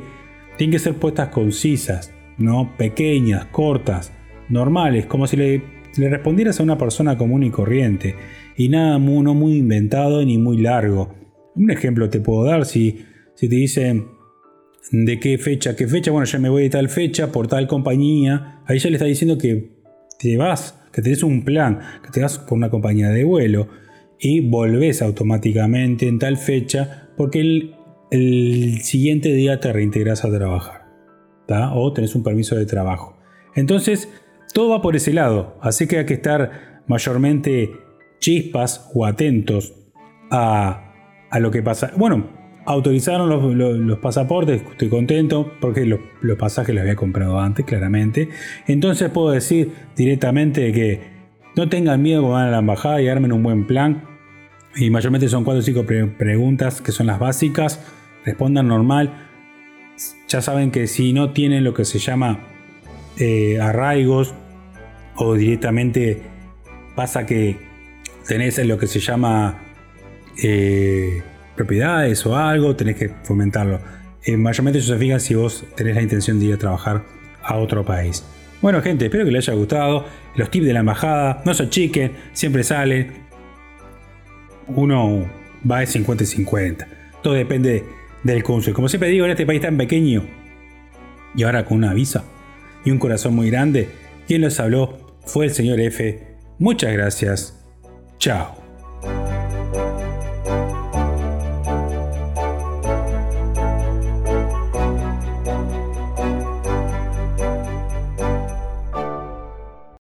tienen 0.58 0.72
que 0.72 0.80
ser 0.80 0.96
puestas 0.96 1.30
concisas, 1.30 2.14
¿no? 2.38 2.76
pequeñas, 2.78 3.46
cortas, 3.46 4.12
normales, 4.50 5.06
como 5.06 5.28
si 5.28 5.38
le, 5.38 5.64
le 5.98 6.10
respondieras 6.10 6.60
a 6.60 6.64
una 6.64 6.78
persona 6.78 7.18
común 7.18 7.44
y 7.44 7.52
corriente, 7.52 8.16
y 8.58 8.70
nada 8.70 9.00
no 9.00 9.34
muy 9.34 9.58
inventado 9.58 10.24
ni 10.26 10.38
muy 10.38 10.58
largo. 10.58 11.16
Un 11.56 11.72
ejemplo 11.72 12.10
te 12.10 12.20
puedo 12.20 12.44
dar 12.44 12.66
si, 12.66 13.06
si 13.36 13.48
te 13.48 13.56
dicen 13.56 14.08
de 14.92 15.20
qué 15.20 15.38
fecha, 15.38 15.76
qué 15.76 15.88
fecha, 15.88 16.12
bueno, 16.12 16.26
ya 16.26 16.40
me 16.40 16.50
voy 16.50 16.64
de 16.64 16.70
tal 16.70 16.90
fecha 16.90 17.32
por 17.32 17.48
tal 17.48 17.68
compañía, 17.68 18.62
ahí 18.66 18.80
ya 18.80 18.90
le 18.90 18.96
está 18.96 19.06
diciendo 19.06 19.38
que 19.38 19.78
te 20.18 20.36
vas, 20.36 20.82
que 20.92 21.02
tenés 21.02 21.24
un 21.24 21.44
plan, 21.44 21.80
que 22.04 22.10
te 22.10 22.22
vas 22.22 22.40
por 22.40 22.58
una 22.58 22.70
compañía 22.70 23.10
de 23.10 23.24
vuelo 23.24 23.68
y 24.19 24.41
volvés 24.41 25.01
automáticamente 25.01 26.08
en 26.08 26.19
tal 26.19 26.38
fecha 26.38 27.10
porque 27.15 27.39
el, 27.39 27.75
el 28.12 28.82
siguiente 28.82 29.34
día 29.34 29.60
te 29.60 29.71
reintegras 29.71 30.25
a 30.25 30.32
trabajar, 30.32 30.86
o 31.73 31.93
tenés 31.93 32.15
un 32.15 32.23
permiso 32.23 32.55
de 32.55 32.65
trabajo. 32.65 33.17
Entonces, 33.55 34.10
todo 34.53 34.69
va 34.69 34.82
por 34.82 34.95
ese 34.95 35.13
lado, 35.13 35.58
así 35.62 35.88
que 35.88 35.99
hay 35.99 36.05
que 36.05 36.15
estar 36.15 36.84
mayormente 36.88 37.71
chispas 38.19 38.89
o 38.93 39.05
atentos 39.05 39.73
a, 40.32 40.93
a 41.29 41.39
lo 41.39 41.51
que 41.51 41.62
pasa. 41.62 41.91
Bueno, 41.95 42.39
autorizaron 42.65 43.29
los, 43.88 43.99
pasaportes, 43.99 44.62
estoy 44.62 44.89
contento 44.89 45.51
porque 45.60 45.86
los, 45.86 45.99
pasajes 46.38 46.73
los 46.75 46.82
había 46.82 46.95
comprado 46.95 47.39
antes, 47.39 47.65
claramente. 47.65 48.29
Entonces 48.67 49.10
puedo 49.10 49.32
decir 49.32 49.71
directamente 49.95 50.71
que 50.71 51.01
no 51.55 51.67
tengan 51.67 52.01
miedo 52.01 52.21
cuando 52.21 52.38
van 52.38 52.47
a 52.47 52.51
la 52.51 52.60
embajada 52.60 53.01
y 53.01 53.08
armen 53.08 53.34
un 53.34 53.43
buen 53.43 53.65
plan. 53.65 54.03
Y 54.75 54.89
mayormente 54.89 55.27
son 55.27 55.43
cuatro 55.43 55.60
o 55.60 55.63
cinco 55.63 55.86
preguntas 55.86 56.82
que 56.82 56.91
son 56.91 57.08
las 57.08 57.19
básicas. 57.19 57.79
Respondan 58.25 58.67
normal. 58.67 59.27
Ya 60.27 60.41
saben 60.41 60.71
que 60.71 60.88
si 60.88 61.13
no 61.13 61.32
tienen 61.32 61.63
lo 61.63 61.73
que 61.73 61.86
se 61.86 61.99
llama 61.99 62.39
eh, 63.17 63.60
arraigos 63.60 64.34
o 65.15 65.34
directamente 65.34 66.21
pasa 66.95 67.25
que 67.25 67.58
tenés 68.27 68.58
lo 68.65 68.77
que 68.77 68.88
se 68.88 68.99
llama 68.99 69.60
eh, 70.41 71.21
propiedades 71.55 72.25
o 72.25 72.38
algo, 72.38 72.75
tenés 72.75 72.95
que 72.95 73.10
fomentarlo. 73.23 73.79
Eh, 74.23 74.38
mayormente 74.38 74.79
eso 74.79 74.93
se 74.93 74.99
fija 74.99 75.19
si 75.19 75.36
vos 75.36 75.65
tenés 75.75 75.95
la 75.95 76.01
intención 76.01 76.39
de 76.39 76.45
ir 76.45 76.53
a 76.53 76.58
trabajar 76.58 77.03
a 77.43 77.58
otro 77.58 77.84
país. 77.84 78.23
Bueno 78.62 78.82
gente, 78.82 79.05
espero 79.05 79.25
que 79.25 79.32
les 79.32 79.47
haya 79.49 79.58
gustado. 79.58 80.05
Los 80.36 80.51
tips 80.51 80.65
de 80.65 80.73
la 80.73 80.82
embajada, 80.82 81.41
no 81.45 81.53
se 81.53 81.63
achiquen, 81.63 82.13
siempre 82.34 82.63
salen. 82.63 83.29
Uno 84.75 85.29
va 85.69 85.79
de 85.79 85.88
50 85.88 86.23
y 86.23 86.27
50. 86.27 86.88
Todo 87.21 87.34
depende 87.34 87.84
del 88.23 88.43
cónsul. 88.43 88.73
Como 88.73 88.89
siempre 88.89 89.10
digo, 89.10 89.25
en 89.25 89.32
este 89.32 89.45
país 89.45 89.62
tan 89.62 89.77
pequeño 89.77 90.23
y 91.36 91.43
ahora 91.43 91.65
con 91.65 91.77
una 91.77 91.93
visa 91.93 92.23
y 92.86 92.91
un 92.91 92.99
corazón 92.99 93.36
muy 93.36 93.49
grande, 93.49 93.89
quien 94.27 94.41
los 94.41 94.60
habló 94.60 95.17
fue 95.25 95.45
el 95.45 95.51
señor 95.51 95.79
F. 95.79 96.38
Muchas 96.58 96.93
gracias. 96.93 97.55
Chao. 98.17 98.59